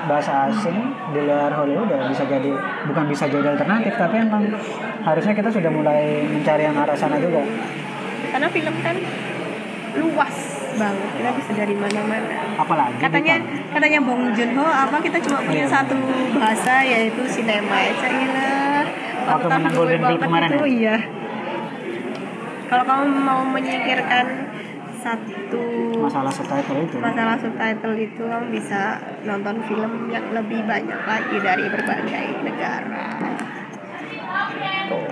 bahasa 0.07 0.47
asing 0.47 0.77
di 1.11 1.19
luar 1.21 1.51
Hollywood 1.51 1.87
ya 1.87 2.07
bisa 2.07 2.23
jadi 2.23 2.51
bukan 2.83 3.05
bisa 3.05 3.27
jadi 3.27 3.47
alternatif 3.49 3.93
tapi 3.93 4.15
emang 4.17 4.43
harusnya 5.03 5.33
kita 5.33 5.49
sudah 5.49 5.69
mulai 5.69 5.99
mencari 6.25 6.63
yang 6.63 6.75
arah 6.75 6.95
sana 6.95 7.15
juga. 7.17 7.43
Karena 8.27 8.47
film 8.47 8.75
kan 8.81 8.95
luas 9.95 10.35
banget 10.73 11.09
kita 11.13 11.29
bisa 11.33 11.51
dari 11.53 11.75
mana-mana. 11.75 12.35
Apalagi 12.55 12.95
katanya 12.97 13.35
kita- 13.37 13.73
katanya 13.73 13.99
Bong 13.99 14.23
Joon 14.31 14.51
Ho 14.55 14.65
apa 14.65 14.97
kita 14.97 15.17
cuma 15.19 15.37
punya 15.41 15.63
Iya. 15.63 15.73
satu 15.73 15.97
bahasa 16.33 16.73
yaitu 16.81 17.21
sinema 17.25 17.77
saya 17.93 18.13
kira 18.13 18.49
Waktu 19.27 19.47
menang 19.49 19.73
Golden 19.73 19.99
Globe 19.99 20.21
kemarin 20.21 20.49
itu 20.49 20.57
ya? 20.57 20.71
iya. 20.71 20.97
Kalau 22.67 22.83
kamu 22.83 23.03
mau 23.17 23.41
menyingkirkan 23.43 24.25
satu 24.99 25.63
masalah 26.01 26.31
subtitle 26.33 26.79
itu. 26.83 26.95
Masalah 26.97 27.35
subtitle 27.37 27.95
itu 27.97 28.23
kamu 28.25 28.47
bisa 28.53 28.97
nonton 29.23 29.55
film 29.65 30.09
yang 30.09 30.25
lebih 30.33 30.61
banyak 30.65 31.01
lagi 31.05 31.37
dari 31.39 31.65
berbagai 31.69 32.25
negara. 32.43 33.03
Tuh. 34.87 35.03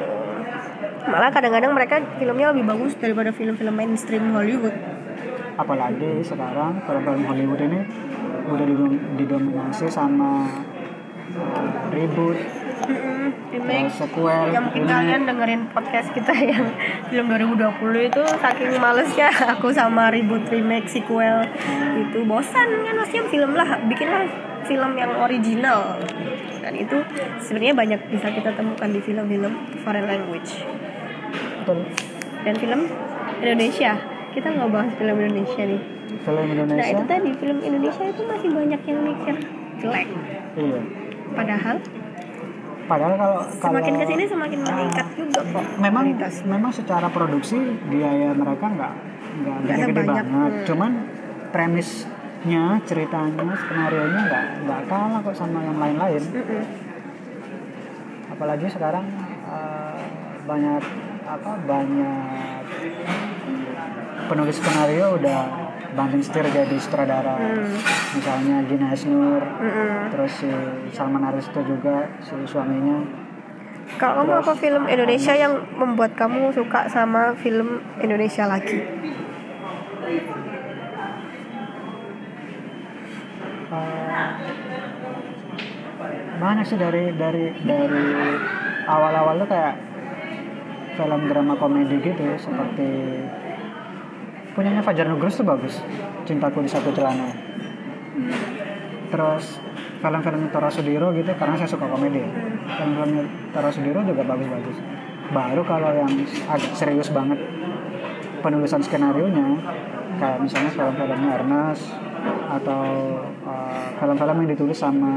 malah 1.05 1.29
kadang-kadang 1.29 1.69
mereka 1.69 2.01
filmnya 2.17 2.49
lebih 2.49 2.65
bagus 2.65 2.97
daripada 2.97 3.29
film-film 3.29 3.75
mainstream 3.77 4.33
Hollywood. 4.33 4.73
Apalagi 5.55 6.25
sekarang 6.25 6.81
film-film 6.83 7.23
Hollywood 7.29 7.61
ini 7.61 7.79
udah 8.45 8.65
didom- 8.65 9.01
didominasi 9.17 9.87
sama 9.89 10.49
uh, 11.37 11.69
reboot 11.93 12.64
remake 13.55 13.87
terus 13.87 13.99
sequel 14.03 14.43
yang 14.51 14.63
mungkin 14.67 14.81
remake. 14.83 14.95
kalian 14.99 15.21
dengerin 15.23 15.61
podcast 15.71 16.07
kita 16.11 16.33
yang 16.51 16.65
film 17.07 17.25
2020 17.31 18.09
itu 18.11 18.23
saking 18.43 18.71
malesnya. 18.77 19.29
Aku 19.55 19.71
sama 19.71 20.11
ribut 20.11 20.43
remake 20.51 20.91
sequel. 20.91 21.47
Itu 21.95 22.27
bosan 22.27 22.67
kan? 22.83 22.93
Maksudnya 22.99 23.23
film 23.31 23.51
lah. 23.55 23.79
Bikinlah 23.87 24.23
film 24.67 24.91
yang 24.99 25.11
original. 25.23 26.01
Dan 26.59 26.73
itu 26.75 26.97
sebenarnya 27.39 27.75
banyak 27.77 27.99
bisa 28.09 28.27
kita 28.33 28.51
temukan 28.57 28.89
di 28.89 28.99
film-film 28.99 29.53
foreign 29.85 30.07
language. 30.09 30.65
Betul. 31.65 31.81
dan 32.45 32.53
film 32.61 32.81
Indonesia. 33.41 33.97
Kita 34.37 34.53
nggak 34.53 34.69
bahas 34.69 34.93
film 35.01 35.17
Indonesia 35.17 35.63
nih. 35.65 35.81
Film 36.21 36.45
nah 36.45 36.53
Indonesia 36.53 36.93
itu 36.93 37.03
tadi 37.09 37.29
film 37.41 37.57
Indonesia 37.65 38.03
itu 38.05 38.21
masih 38.21 38.49
banyak 38.53 38.81
yang 38.85 38.99
mikir 39.01 39.35
jelek. 39.81 40.07
Iya. 40.53 40.79
Padahal 41.33 41.75
padahal 42.85 43.15
kalau 43.17 43.39
kalau 43.57 43.79
semakin 43.81 43.93
ke 43.97 44.05
sini 44.05 44.23
semakin 44.29 44.59
meningkat 44.61 45.07
juga 45.17 45.41
kok 45.41 45.65
memang 45.81 46.05
kualitas. 46.13 46.33
memang 46.45 46.71
secara 46.71 47.07
produksi 47.09 47.57
biaya 47.89 48.29
mereka 48.37 48.65
nggak 48.69 48.93
nggak 49.35 49.77
sebanyak, 49.81 49.95
banget 50.05 50.51
hmm. 50.53 50.65
cuman 50.69 50.91
premisnya 51.49 52.65
ceritanya 52.85 53.53
skenario 53.57 54.03
nya 54.13 54.21
nggak 54.29 54.43
nggak 54.69 54.81
kalah 54.85 55.19
kok 55.25 55.35
sama 55.35 55.59
yang 55.65 55.77
lain-lain 55.81 56.23
Mm-mm. 56.23 56.63
apalagi 58.31 58.67
sekarang 58.69 59.05
eh, 59.49 60.01
banyak 60.45 60.83
apa 61.25 61.51
banyak 61.65 62.63
penulis 64.29 64.55
skenario 64.61 65.17
udah 65.17 65.64
banting 65.95 66.21
setir 66.21 66.45
jadi 66.45 66.75
sutradara 66.75 67.35
Hmm. 67.39 67.71
misalnya 68.13 68.55
Gina 68.67 68.87
Esnur 68.91 69.41
Mm-mm. 69.41 70.11
terus 70.11 70.31
si 70.37 70.49
Salman 70.91 71.23
Aristo 71.25 71.63
juga 71.63 72.11
si 72.19 72.35
suaminya 72.45 73.23
Kalau 73.95 74.25
kamu 74.25 74.41
apa 74.41 74.53
film 74.57 74.83
Indonesia 74.89 75.33
yang 75.37 75.61
membuat 75.77 76.17
kamu 76.17 76.49
suka 76.49 76.89
sama 76.89 77.37
film 77.37 77.85
Indonesia 78.01 78.49
lagi? 78.49 78.81
Eh, 83.65 84.27
banyak 86.35 86.65
sih 86.65 86.77
dari 86.77 87.13
dari 87.13 87.53
dari 87.61 88.05
awal-awal 88.85 89.41
tuh 89.41 89.49
kayak 89.49 89.75
film 90.95 91.21
drama 91.27 91.53
komedi 91.53 91.97
gitu 91.99 92.25
seperti 92.37 92.89
punyanya 94.55 94.81
Fajar 94.81 95.05
Nugros 95.11 95.35
tuh 95.35 95.45
bagus. 95.45 95.83
Cintaku 96.23 96.63
di 96.63 96.69
Satu 96.71 96.89
Celana. 96.95 97.27
Terus 99.11 99.59
film-film 99.99 100.41
Tora 100.49 100.71
Sudiro 100.71 101.11
gitu 101.11 101.31
karena 101.35 101.55
saya 101.59 101.69
suka 101.69 101.85
komedi. 101.91 102.23
Film-film 102.79 103.27
Tora 103.51 103.69
Sudiro 103.69 104.01
juga 104.01 104.23
bagus-bagus. 104.23 104.77
Baru 105.35 105.61
kalau 105.67 105.91
yang 105.91 106.11
agak 106.47 106.73
serius 106.73 107.11
banget 107.11 107.37
penulisan 108.39 108.81
skenario 108.81 109.27
nya 109.27 109.57
kayak 110.15 110.39
misalnya 110.39 110.71
film-filmnya 110.71 111.29
Ernest 111.41 111.83
atau 112.55 112.83
uh, 113.43 113.85
film-film 113.99 114.35
yang 114.45 114.49
ditulis 114.55 114.77
sama 114.79 115.11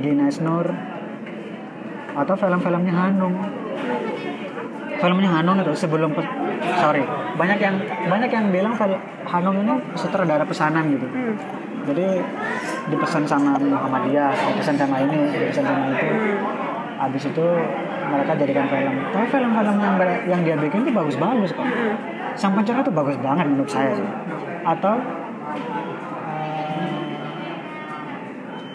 Gina 0.00 0.26
Esnur 0.28 0.66
atau 2.10 2.34
film-filmnya 2.34 2.92
Hanung 2.92 3.59
filmnya 5.00 5.30
Hanung 5.32 5.56
itu 5.64 5.72
sebelum 5.72 6.12
sorry. 6.78 7.02
Banyak 7.40 7.58
yang 7.58 7.74
banyak 8.06 8.30
yang 8.30 8.44
bilang 8.52 8.76
Hanung 9.24 9.56
ini 9.64 9.74
sutradara 9.96 10.44
pesanan 10.44 10.84
gitu. 10.92 11.08
Hmm. 11.08 11.34
jadi 11.80 12.20
dipesan 12.92 13.24
sama 13.24 13.56
Muhammadiyah 13.56 14.36
dipesan 14.52 14.76
sama 14.76 15.00
ini 15.00 15.32
dipesan 15.32 15.64
sama 15.64 15.88
itu. 15.96 16.08
Habis 17.00 17.32
itu 17.32 17.46
mereka 18.12 18.32
jadikan 18.36 18.68
film. 18.68 18.94
Tapi 19.16 19.26
film-film 19.32 19.76
yang 19.80 19.96
yang 20.28 20.40
dia 20.44 20.56
bikin 20.60 20.84
itu 20.84 20.92
bagus-bagus 20.92 21.50
kok 21.56 21.64
Hmm. 21.64 21.96
Sang 22.36 22.52
Pencera 22.54 22.84
itu 22.84 22.92
bagus 22.92 23.16
banget 23.18 23.48
menurut 23.48 23.72
saya 23.72 23.96
sih. 23.96 24.06
Atau 24.62 25.00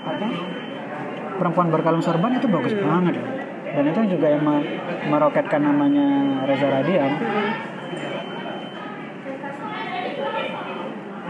apa? 0.05 0.27
Perempuan 1.35 1.67
berkalung 1.69 2.03
sorban 2.03 2.35
itu 2.35 2.47
bagus 2.49 2.73
banget. 2.73 3.13
ya. 3.21 3.44
Dan 3.75 3.83
itu 3.85 4.01
juga 4.09 4.27
yang 4.29 4.41
me- 4.41 4.67
meroketkan 5.05 5.61
namanya 5.61 6.07
Reza 6.45 6.67
Radian. 6.69 7.11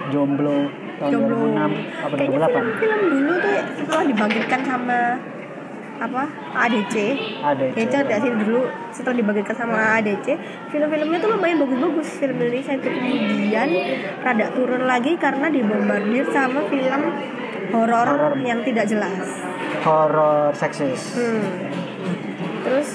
Jomblo 0.08 0.70
tahun 0.96 1.12
Jomblo. 1.12 1.36
2006 1.50 2.06
apa 2.06 2.14
Kayaknya 2.16 2.38
2008 2.40 2.54
film-film 2.54 3.00
dulu 3.10 3.34
tuh 3.36 3.54
setelah 3.76 4.04
dibangkitkan 4.06 4.62
sama 4.64 5.00
apa? 5.96 6.24
ADC 6.58 6.96
ada 7.42 7.64
ya 7.72 7.88
ada 7.88 8.16
sih 8.18 8.32
dulu 8.36 8.60
setelah 8.92 9.16
dibangkitkan 9.16 9.56
sama 9.56 9.78
ADC 9.98 10.28
film-filmnya 10.70 11.18
tuh 11.18 11.30
lumayan 11.32 11.58
bagus-bagus. 11.58 12.08
Film 12.16 12.36
Indonesia 12.38 12.74
itu 12.74 12.88
kemudian 12.88 13.70
rada 14.22 14.48
turun 14.52 14.84
lagi 14.84 15.16
karena 15.16 15.48
dibombardir 15.48 16.26
sama 16.30 16.68
film 16.68 17.02
horor 17.72 18.08
Horor. 18.08 18.34
yang 18.40 18.62
tidak 18.62 18.86
jelas. 18.86 19.26
Horror 19.82 20.52
seksis. 20.54 21.16
Hmm. 21.16 21.44
Terus 22.66 22.90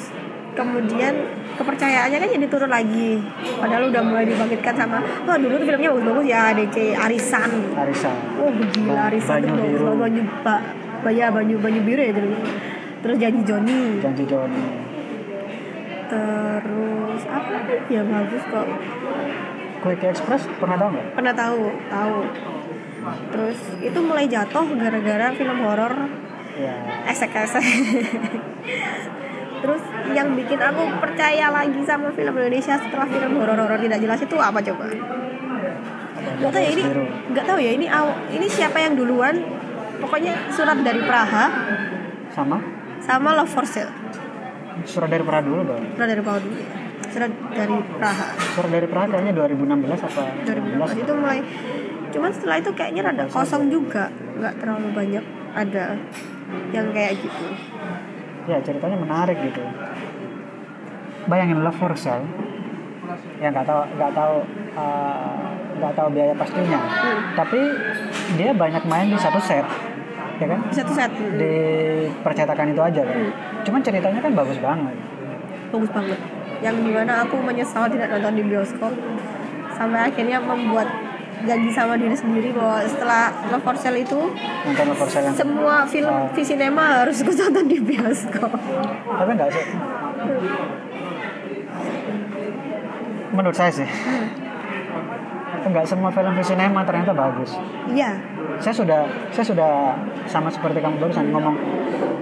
kemudian 0.59 1.15
kepercayaannya 1.55 2.19
kan 2.19 2.29
jadi 2.35 2.47
turun 2.51 2.71
lagi. 2.71 3.23
Padahal 3.63 3.87
udah 3.89 4.03
mulai 4.03 4.27
dibangkitkan 4.27 4.75
sama, 4.75 4.99
oh 4.99 5.37
dulu 5.39 5.55
tuh 5.63 5.67
filmnya 5.71 5.91
bagus-bagus 5.95 6.27
ya 6.27 6.43
DC 6.51 6.77
Arisan. 6.99 7.51
Arisa 7.79 8.11
Oh 8.43 8.51
gila 8.51 9.03
Arisan 9.07 9.47
tuh 9.47 9.55
Banyu 9.55 9.63
bagus 9.63 9.79
Biru. 9.79 9.95
Banyu 9.95 10.23
ba, 10.43 10.57
Baya 11.07 11.27
Banyu 11.31 11.57
Banyu 11.63 11.81
Biru 11.87 12.03
ya 12.03 12.13
dulu. 12.13 12.37
Terus 13.01 13.17
Janji 13.17 13.43
Joni. 13.47 13.81
Janji 14.03 14.25
Joni 14.29 14.65
Terus 16.11 17.23
apa 17.31 17.55
ya 17.87 18.03
bagus 18.03 18.43
kok. 18.51 18.67
Quick 19.81 20.03
Express 20.05 20.45
pernah 20.61 20.77
tahu 20.77 20.91
nggak 20.93 21.07
Pernah 21.17 21.35
tahu, 21.39 21.63
tahu. 21.89 22.17
Terus 23.33 23.59
itu 23.81 23.99
mulai 24.05 24.29
jatuh 24.29 24.67
gara-gara 24.77 25.33
film 25.33 25.57
horor 25.65 25.95
ya 26.61 26.77
esek-esek 27.09 27.65
terus 29.61 29.83
yang 30.17 30.33
bikin 30.35 30.59
aku 30.59 30.83
percaya 30.99 31.53
lagi 31.53 31.81
sama 31.85 32.09
film 32.13 32.35
Indonesia 32.35 32.75
setelah 32.81 33.07
film 33.07 33.33
horor-horor 33.39 33.81
tidak 33.81 33.99
jelas 34.01 34.21
itu 34.25 34.37
apa 34.41 34.59
coba? 34.65 34.85
Nggak 36.41 36.51
tahu 36.53 36.63
ya 36.65 36.71
ini 36.73 36.83
nggak 37.33 37.45
tahu 37.45 37.59
ya 37.61 37.71
ini 37.77 37.87
ini 38.33 38.47
siapa 38.49 38.79
yang 38.81 38.97
duluan? 38.97 39.37
Pokoknya 40.01 40.33
surat 40.49 40.81
dari 40.81 41.01
Praha. 41.05 41.45
Sama? 42.33 42.57
Sama 43.05 43.37
Love 43.37 43.53
for 43.53 43.69
Sale. 43.69 43.93
Surat 44.89 45.13
dari 45.13 45.21
Praha 45.21 45.45
dulu 45.45 45.61
dong 45.67 45.83
surat 45.93 46.09
dari 46.09 46.23
Praha 46.25 46.41
dulu 46.41 46.57
ya. 46.57 46.69
surat 47.11 47.33
dari 47.53 47.77
Praha. 48.01 48.29
Surat 48.57 48.71
dari 48.71 48.87
Praha 48.89 49.07
kayaknya 49.13 49.33
2016 49.37 50.09
apa 50.09 50.23
2015 50.47 51.05
itu 51.05 51.13
mulai 51.13 51.41
cuman 52.11 52.31
setelah 52.35 52.57
itu 52.59 52.71
kayaknya 52.75 53.03
rada 53.07 53.25
kosong 53.29 53.69
juga. 53.69 54.09
Nggak 54.41 54.55
terlalu 54.63 54.89
banyak 54.97 55.25
ada 55.53 55.99
yang 56.71 56.87
kayak 56.95 57.19
gitu 57.19 57.47
ya 58.49 58.59
ceritanya 58.65 58.97
menarik 58.97 59.37
gitu. 59.41 59.61
Bayangin 61.29 61.61
Love 61.61 61.77
for 61.77 61.93
Sale. 61.97 62.25
Ya 63.43 63.51
nggak 63.53 63.67
tahu 63.67 63.83
nggak 63.99 64.13
tahu 64.15 64.35
eh, 64.77 65.37
nggak 65.81 65.93
tahu 65.97 66.09
biaya 66.13 66.35
pastinya. 66.37 66.81
Hmm. 66.81 67.21
tapi 67.35 67.61
dia 68.37 68.53
banyak 68.53 68.85
main 68.87 69.09
di 69.11 69.19
satu 69.19 69.41
set 69.41 69.67
ya 70.41 70.47
kan? 70.49 70.61
Satu 70.73 70.93
set. 70.93 71.11
Di 71.13 71.55
percetakan 72.25 72.73
itu 72.73 72.81
aja 72.81 73.03
kan? 73.05 73.17
Hmm. 73.17 73.33
cuman 73.65 73.81
ceritanya 73.85 74.21
kan 74.25 74.33
bagus 74.33 74.59
banget. 74.61 74.95
Bagus 75.73 75.91
banget. 75.93 76.19
Yang 76.61 76.77
di 76.85 76.91
mana 76.93 77.13
aku 77.25 77.37
menyesal 77.41 77.89
tidak 77.89 78.09
nonton 78.13 78.37
di 78.37 78.43
bioskop 78.45 78.93
sampai 79.77 80.13
akhirnya 80.13 80.39
membuat 80.45 80.89
janji 81.47 81.71
sama 81.73 81.95
diri 81.97 82.17
sendiri 82.17 82.53
bahwa 82.53 82.85
setelah 82.85 83.33
Love 83.49 83.65
for 83.65 83.77
Sale 83.77 84.01
itu 84.01 84.21
nonton 84.67 84.85
Love 84.93 85.01
for 85.01 85.09
Sale 85.09 85.27
yang 85.33 85.37
semua 85.37 85.85
film 85.89 86.09
Oh. 86.11 86.27
Visinema 86.35 87.05
harus 87.05 87.23
aku 87.23 87.33
tonton 87.33 87.71
di 87.71 87.79
bioskop. 87.79 88.51
Tapi 89.07 89.31
enggak 89.31 89.51
sih. 89.55 89.65
Menurut 93.31 93.57
saya 93.57 93.71
sih. 93.71 93.89
Enggak 95.61 95.85
semua 95.87 96.11
film 96.11 96.33
di 96.35 96.45
sinema 96.45 96.83
ternyata 96.83 97.15
bagus. 97.15 97.55
Iya. 97.95 98.19
Saya 98.59 98.75
sudah 98.75 99.01
saya 99.31 99.47
sudah 99.47 99.73
sama 100.27 100.51
seperti 100.51 100.83
kamu 100.83 100.99
barusan 100.99 101.31
ngomong 101.31 101.57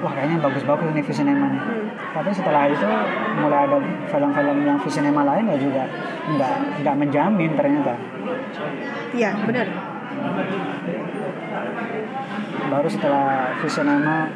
wah 0.03 0.13
kayaknya 0.15 0.39
bagus-bagus 0.43 0.87
ini 0.95 1.03
Visinema 1.03 1.47
nih. 1.51 1.63
Hmm. 1.63 1.87
tapi 2.15 2.31
setelah 2.31 2.71
itu 2.71 2.89
mulai 3.43 3.67
ada 3.67 3.79
film-film 4.11 4.59
yang 4.65 4.79
Visinema 4.79 5.23
lain 5.27 5.45
ya 5.51 5.57
juga 5.59 5.83
enggak 6.31 6.55
enggak 6.83 6.95
menjamin 6.97 7.51
ternyata 7.59 7.95
iya 9.15 9.31
benar. 9.45 9.67
Baru 12.69 12.89
setelah 12.91 13.57
Visinema 13.65 14.29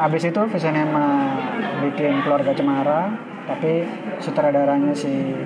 habis 0.00 0.22
itu 0.24 0.42
Visinema 0.48 1.36
bikin 1.84 2.24
keluarga 2.24 2.52
Cemara 2.56 3.12
tapi 3.44 3.84
sutradaranya 4.22 4.94
si 4.94 5.36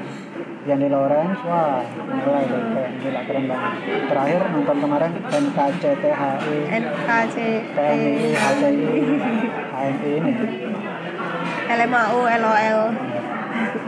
Yandi 0.66 0.90
Lawrence 0.90 1.38
wah 1.46 1.78
mulai 2.10 2.42
deh 2.50 2.62
kayak 2.74 2.90
gila 2.98 3.20
keren 3.26 3.44
banget. 3.46 3.72
Terakhir 4.10 4.40
nonton 4.50 4.76
kemarin 4.82 5.12
NKCTHI 5.30 6.58
NKC 6.66 7.36
TNI 7.74 8.28
HCI 8.34 9.04
HMI 9.70 10.10
ini. 10.18 10.32
LMAO 11.66 12.20
LOL 12.30 12.80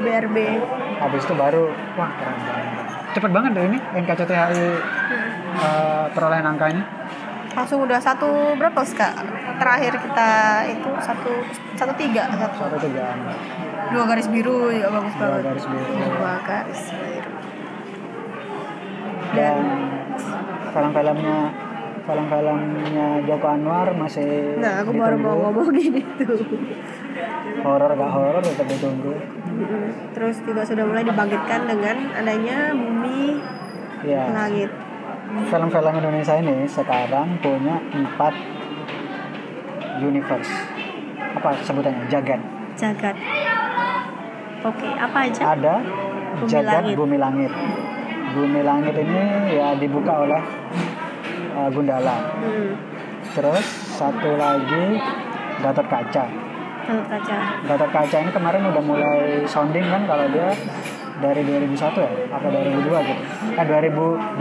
BRB 0.03 0.37
habis 0.99 1.23
itu 1.23 1.35
baru 1.35 1.71
wah 1.99 2.11
keren 2.19 2.39
keren 2.43 2.58
cepet 3.19 3.33
banget 3.35 3.51
deh 3.59 3.65
ini 3.67 3.79
NKCTHI 4.07 4.63
eh, 5.59 6.07
perolehan 6.15 6.47
angkanya. 6.47 6.83
Langsung 7.59 7.83
udah 7.83 7.99
satu 7.99 8.55
berapa 8.55 8.79
kak? 8.79 9.15
Terakhir 9.59 9.99
kita 9.99 10.31
itu 10.71 10.91
satu 11.03 11.33
satu 11.75 11.93
tiga. 11.99 12.31
Satu 12.31 12.57
satu 12.71 12.77
tiga. 12.79 13.11
Dua 13.91 14.05
garis 14.07 14.31
biru 14.31 14.71
juga 14.71 14.89
bagus 14.95 15.15
dua 15.19 15.27
banget. 15.27 15.45
garis 15.51 15.65
biru. 15.67 15.93
Dua 15.99 16.35
garis 16.47 16.83
biru. 16.95 17.33
Dan 19.35 19.59
dan 19.59 19.63
film-filmnya 20.71 21.39
film-filmnya 22.09 23.09
Joko 23.29 23.47
Anwar 23.53 23.93
masih 23.93 24.57
nah 24.57 24.81
aku 24.81 24.97
baru 24.97 25.21
mau 25.21 25.37
ngomongin 25.45 26.01
itu 26.01 26.33
horor 27.61 27.91
gak 27.93 28.13
horor 28.15 28.41
tetap 28.41 28.67
ditunggu. 28.71 29.13
Terus 30.15 30.37
juga 30.47 30.63
sudah 30.63 30.85
mulai 30.87 31.03
dibangkitkan 31.05 31.67
dengan 31.67 31.97
adanya 32.17 32.73
bumi 32.73 33.37
ya 34.07 34.31
langit. 34.31 34.71
Film-film 35.53 35.95
Indonesia 36.01 36.35
ini 36.41 36.65
sekarang 36.65 37.37
punya 37.45 37.77
empat 37.93 38.33
universe. 40.01 40.53
Apa 41.37 41.59
sebutannya? 41.61 42.09
Jagat. 42.09 42.41
Jagat. 42.79 43.17
Oke 44.65 44.89
apa 44.97 45.19
aja? 45.29 45.43
Ada 45.55 45.75
Bumi 46.39 46.51
jagat 46.51 46.83
Langit. 46.87 46.97
bumi 46.97 47.17
langit. 47.19 47.53
Bumi 48.33 48.61
langit 48.63 48.95
ini 48.95 49.23
ya 49.59 49.75
dibuka 49.75 50.13
oleh 50.23 50.43
uh, 51.59 51.69
Gundala. 51.75 52.17
Hmm. 52.39 52.79
terus 53.35 53.67
satu 53.99 54.39
lagi 54.39 55.03
Gatot 55.59 55.87
Kaca. 55.91 56.25
Gatot 56.87 57.09
kaca. 57.11 57.39
Gatot 57.67 57.91
Kaca 57.91 58.17
ini 58.23 58.31
kemarin 58.31 58.63
udah 58.71 58.83
mulai 58.83 59.43
sounding 59.45 59.85
kan 59.91 60.07
kalau 60.07 60.31
dia 60.31 60.55
dari 61.19 61.43
2001 61.43 61.75
ya? 61.99 62.11
Atau 62.31 62.49
2002 62.55 63.11
gitu? 63.11 63.23
Eh 63.59 63.67
2021 63.67 64.39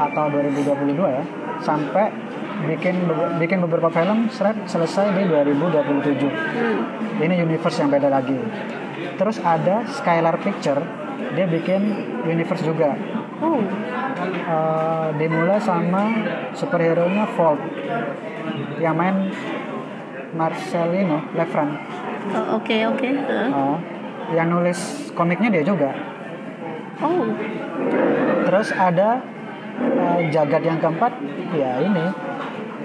atau 0.00 0.24
2022 0.28 1.16
ya? 1.16 1.24
Sampai 1.64 2.12
bikin 2.60 3.08
bikin 3.40 3.64
beberapa 3.64 3.88
film 3.88 4.28
seret 4.28 4.56
selesai 4.68 5.16
di 5.16 5.24
2027 5.32 6.28
hmm. 6.28 7.24
ini 7.24 7.34
universe 7.40 7.80
yang 7.80 7.88
beda 7.88 8.12
lagi. 8.12 8.36
Terus 9.16 9.40
ada 9.40 9.88
Skylar 9.88 10.36
Picture 10.44 10.80
dia 11.32 11.46
bikin 11.48 11.80
universe 12.28 12.64
juga 12.64 12.96
oh. 13.40 13.60
Eh, 14.50 15.08
dimulai 15.16 15.60
sama 15.62 16.12
superhero 16.52 17.08
nya 17.08 17.24
Volt. 17.34 17.60
Yang 18.80 18.94
main 18.96 19.16
Marcelino 20.30 21.18
Lefran 21.34 21.74
Oh, 22.30 22.60
oke 22.60 22.76
oke. 22.94 23.08
Heeh. 23.08 23.48
Eh, 23.48 23.76
yang 24.36 24.52
nulis 24.52 25.10
komiknya 25.16 25.48
dia 25.50 25.64
juga. 25.64 25.90
Oh. 27.00 27.32
Terus 28.44 28.70
ada 28.76 29.24
eh, 29.80 30.20
jagat 30.28 30.62
yang 30.62 30.78
keempat 30.78 31.16
ya 31.56 31.80
ini. 31.80 32.06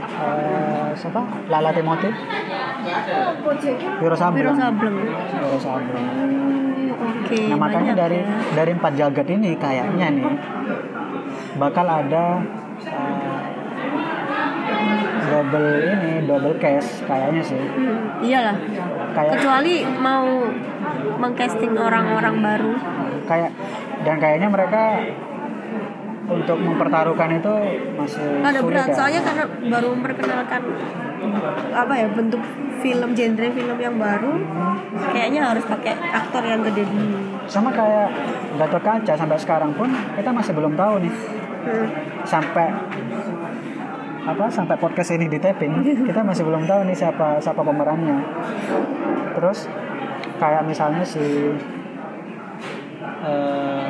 Eh, 0.06 0.88
siapa? 0.96 1.22
Lala 1.52 1.76
Timothy. 1.76 2.10
Wiro 4.00 4.16
Sableng. 4.16 4.56
Wiro 4.56 5.60
Sableng 5.60 6.65
Oke 7.06 7.40
nah 7.54 7.58
makanya 7.58 7.94
dari 7.94 8.20
ya. 8.22 8.28
dari 8.54 8.72
empat 8.74 8.94
jagat 8.98 9.28
ini 9.30 9.50
kayaknya 9.58 10.08
nih 10.10 10.28
bakal 11.56 11.86
ada 11.86 12.42
eh, 12.86 13.42
double 15.26 15.70
ini 15.86 16.12
double 16.26 16.56
cast 16.58 17.06
kayaknya 17.06 17.42
sih 17.42 17.58
Hmm, 17.58 18.26
iyalah 18.26 18.58
kayak 19.14 19.32
kecuali 19.38 19.76
mau 20.00 20.46
mengcasting 21.22 21.74
orang-orang 21.78 22.36
baru 22.42 22.74
kayak 23.26 23.52
dan 24.06 24.16
kayaknya 24.22 24.48
mereka 24.52 25.02
untuk 26.26 26.58
mempertaruhkan 26.58 27.38
itu 27.38 27.54
masih 27.98 28.26
ada 28.42 28.60
sulit 28.60 28.74
berat 28.74 28.88
ya. 28.90 28.96
soalnya 28.98 29.22
karena 29.22 29.44
baru 29.70 29.88
memperkenalkan 29.94 30.62
apa 31.74 31.94
ya 31.94 32.08
bentuk 32.14 32.42
film 32.86 33.10
genre 33.18 33.48
film 33.50 33.78
yang 33.82 33.98
baru 33.98 34.34
kayaknya 35.10 35.42
harus 35.50 35.66
pakai 35.66 35.98
aktor 35.98 36.46
yang 36.46 36.62
gede 36.62 36.86
dulu. 36.86 37.18
Sama 37.50 37.74
kayak 37.74 38.14
Gatot 38.62 38.84
Kaca 38.86 39.14
sampai 39.18 39.38
sekarang 39.42 39.74
pun 39.74 39.90
kita 40.14 40.30
masih 40.30 40.54
belum 40.54 40.78
tahu 40.78 41.02
nih. 41.02 41.16
Hmm. 41.66 41.90
sampai 42.30 42.70
apa 44.22 44.46
sampai 44.54 44.78
podcast 44.78 45.18
ini 45.18 45.26
di 45.26 45.42
taping 45.42 45.82
kita 46.10 46.22
masih 46.22 46.46
belum 46.46 46.70
tahu 46.70 46.86
nih 46.86 46.94
siapa 46.94 47.42
siapa 47.42 47.66
pemerannya. 47.66 48.22
Terus 49.34 49.66
kayak 50.38 50.62
misalnya 50.70 51.02
si 51.02 51.26
eh, 53.26 53.85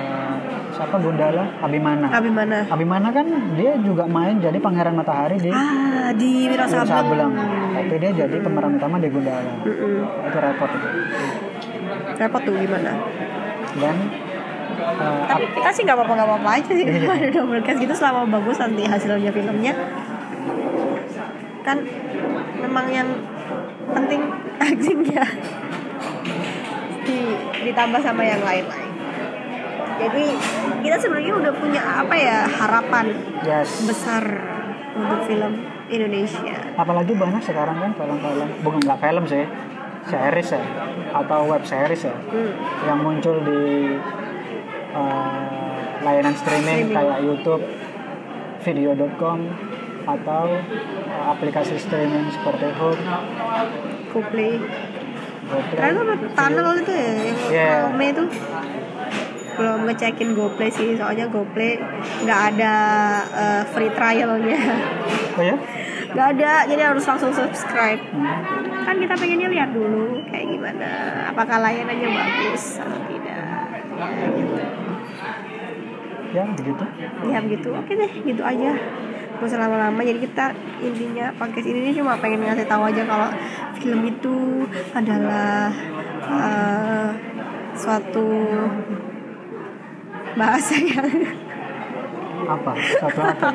siapa? 0.75 0.95
Gundala? 0.99 1.43
Abimana. 1.63 2.05
Abimana. 2.11 2.57
Abimana 2.67 3.07
kan 3.15 3.25
dia 3.55 3.73
juga 3.79 4.03
main 4.05 4.35
jadi 4.43 4.57
pangeran 4.59 4.95
matahari 4.99 5.39
di 5.39 5.49
ah 5.49 6.11
di 6.11 6.51
Sableng 6.51 6.85
Sableng 6.85 7.33
tapi 7.75 7.95
dia 7.97 8.11
jadi 8.11 8.35
pemeran 8.43 8.75
utama 8.75 8.99
di 8.99 9.07
Gundala. 9.07 9.51
Mm-mm. 9.63 10.27
itu 10.27 10.37
repot. 10.37 10.69
Itu 10.75 12.19
repot 12.19 12.41
tuh 12.43 12.53
gimana? 12.59 12.91
Dan 13.79 13.95
eh, 14.75 15.23
tapi 15.31 15.45
kita 15.55 15.69
sih 15.71 15.81
nggak 15.87 15.97
apa-apa 15.97 16.13
nggak 16.19 16.29
apa-apa 16.29 16.49
aja 16.59 16.71
sih. 16.75 16.85
Iya. 16.85 17.07
ada 17.15 17.27
double 17.31 17.63
cast 17.63 17.79
gitu 17.79 17.93
selama 17.95 18.21
bagus 18.27 18.57
nanti 18.59 18.83
hasilnya 18.83 19.31
filmnya. 19.31 19.73
Kan 21.63 21.77
memang 22.59 22.85
yang 22.91 23.09
penting 23.85 24.21
actingnya 24.65 25.23
di, 27.05 27.19
ditambah 27.69 28.01
sama 28.01 28.25
yang 28.25 28.41
lain-lain 28.41 28.94
jadi 29.99 30.25
kita 30.83 30.97
sebenarnya 30.99 31.33
udah 31.39 31.53
punya 31.55 31.81
apa 31.81 32.15
ya 32.15 32.37
harapan 32.47 33.05
yes 33.43 33.87
besar 33.87 34.23
untuk 34.95 35.19
film 35.27 35.53
Indonesia 35.91 36.55
apalagi 36.75 37.13
banyak 37.13 37.43
sekarang 37.43 37.77
kan 37.79 37.91
film-film 37.95 38.49
bukan 38.63 38.79
nggak 38.83 38.99
film 38.99 39.23
sih 39.27 39.45
series 40.05 40.49
ya 40.53 40.63
atau 41.13 41.39
web 41.49 41.63
series 41.65 42.05
ya 42.05 42.15
hmm. 42.15 42.51
yang 42.85 42.99
muncul 43.01 43.35
di 43.41 43.97
eh, 44.95 45.75
layanan 46.05 46.35
streaming, 46.37 46.93
Streaming. 46.93 46.93
kayak 46.93 47.19
YouTube, 47.25 47.63
video.com 48.61 49.39
atau 50.05 50.45
eh, 51.09 51.23
aplikasi 51.33 51.81
streaming 51.81 52.29
seperti 52.29 52.69
Hook, 52.77 52.99
Kuplay 54.13 54.61
karena 55.77 56.01
tunnel 56.33 56.69
itu 56.81 56.93
ya 56.93 57.05
yang 57.05 57.93
Yeah. 57.93 58.09
itu 58.09 58.23
belum 59.55 59.87
ngecekin 59.87 60.35
GoPlay 60.35 60.69
sih 60.71 60.99
soalnya 60.99 61.25
GoPlay 61.31 61.79
nggak 62.27 62.41
ada 62.55 62.75
eh, 63.31 63.63
free 63.71 63.91
trialnya. 63.91 64.59
Oh 65.35 65.43
ya? 65.43 65.55
nggak 66.15 66.27
ada 66.39 66.63
jadi 66.63 66.81
harus 66.95 67.03
langsung 67.03 67.31
subscribe. 67.35 67.99
Kan 68.87 68.95
kita 69.03 69.19
pengennya 69.19 69.51
lihat 69.51 69.75
dulu 69.75 70.15
kayak 70.31 70.47
gimana 70.47 70.89
apakah 71.27 71.59
layanannya 71.59 72.07
bagus 72.07 72.79
atau 72.79 72.99
tidak. 73.11 73.43
Ya 73.95 74.27
gitu 74.31 74.55
Ya 76.35 76.43
begitu. 76.51 76.83
ya 77.31 77.37
begitu. 77.39 77.67
Oke 77.71 77.91
deh 77.95 78.11
gitu 78.23 78.43
aja. 78.43 78.71
Gak 79.35 79.51
usah 79.51 79.59
lama-lama 79.67 79.99
jadi 79.99 80.15
kita 80.15 80.55
intinya 80.79 81.27
podcast 81.35 81.67
ini 81.67 81.91
cuma 81.91 82.15
pengen 82.15 82.47
ngasih 82.47 82.63
tahu 82.71 82.87
aja 82.87 83.03
kalau 83.03 83.27
film 83.75 84.07
itu 84.07 84.63
adalah 84.95 85.67
uh, 86.23 87.11
suatu 87.75 88.27
bahasa 90.35 90.75
yang 90.77 91.07
apa 92.45 92.71
satu 92.77 93.21
apa 93.23 93.49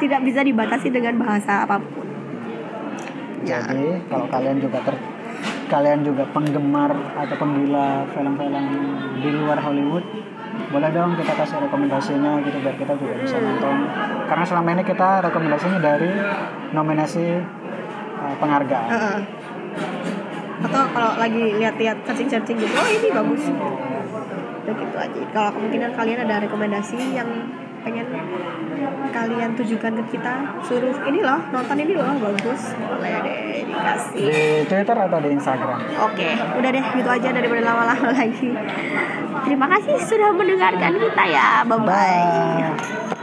tidak 0.00 0.20
bisa 0.24 0.40
dibatasi 0.44 0.88
dengan 0.92 1.16
bahasa 1.20 1.64
apa 1.64 1.80
pun. 1.80 2.06
Jadi 3.46 4.02
kalau 4.10 4.26
kalian 4.28 4.58
juga 4.58 4.82
ter 4.84 4.96
kalian 5.66 6.06
juga 6.06 6.22
penggemar 6.30 6.94
atau 7.18 7.36
penggila 7.36 8.06
film-film 8.14 8.64
di 9.18 9.28
luar 9.34 9.58
Hollywood, 9.58 10.04
boleh 10.70 10.90
dong 10.94 11.18
kita 11.18 11.32
kasih 11.34 11.58
rekomendasinya 11.66 12.38
gitu 12.42 12.58
biar 12.62 12.76
kita 12.78 12.92
juga 12.98 13.14
bisa 13.18 13.36
nonton. 13.38 13.76
Karena 14.30 14.44
selama 14.46 14.68
ini 14.78 14.82
kita 14.86 15.08
rekomendasinya 15.26 15.78
dari 15.82 16.10
nominasi 16.70 17.24
uh, 18.18 18.34
penghargaan. 18.38 18.90
Heeh. 18.90 19.18
Atau 20.56 20.82
kalau 20.90 21.12
lagi 21.20 21.44
lihat-lihat 21.60 21.96
searching-searching 22.08 22.56
gitu, 22.58 22.74
oh 22.74 22.88
ini 22.88 23.08
bagus. 23.12 23.42
Udah 24.66 24.74
gitu 24.74 24.96
aja. 24.98 25.20
Kalau 25.30 25.50
kemungkinan 25.54 25.90
kalian 25.94 26.18
ada 26.26 26.42
rekomendasi 26.42 26.98
yang 27.14 27.30
pengen 27.86 28.06
kalian 29.14 29.54
tujukan 29.54 29.94
ke 30.02 30.18
kita 30.18 30.58
suruh 30.66 31.06
ini 31.06 31.22
loh 31.22 31.38
nonton 31.54 31.78
ini 31.78 31.94
loh 31.94 32.18
bagus 32.18 32.74
boleh 32.74 33.14
deh 33.22 33.62
dikasih 33.62 34.26
Di 34.26 34.42
Twitter 34.66 34.96
atau 34.98 35.18
di 35.22 35.30
Instagram? 35.30 35.78
Oke, 36.02 36.34
udah 36.34 36.70
deh 36.74 36.82
gitu 36.82 37.06
aja 37.06 37.28
daripada 37.30 37.62
lama-lama 37.62 38.10
lagi. 38.10 38.50
Terima 39.46 39.66
kasih 39.70 39.94
sudah 40.02 40.34
mendengarkan 40.34 40.98
kita 40.98 41.24
ya. 41.30 41.62
Bye 41.62 41.78
bye. 41.78 41.86
Bye. 41.86 43.14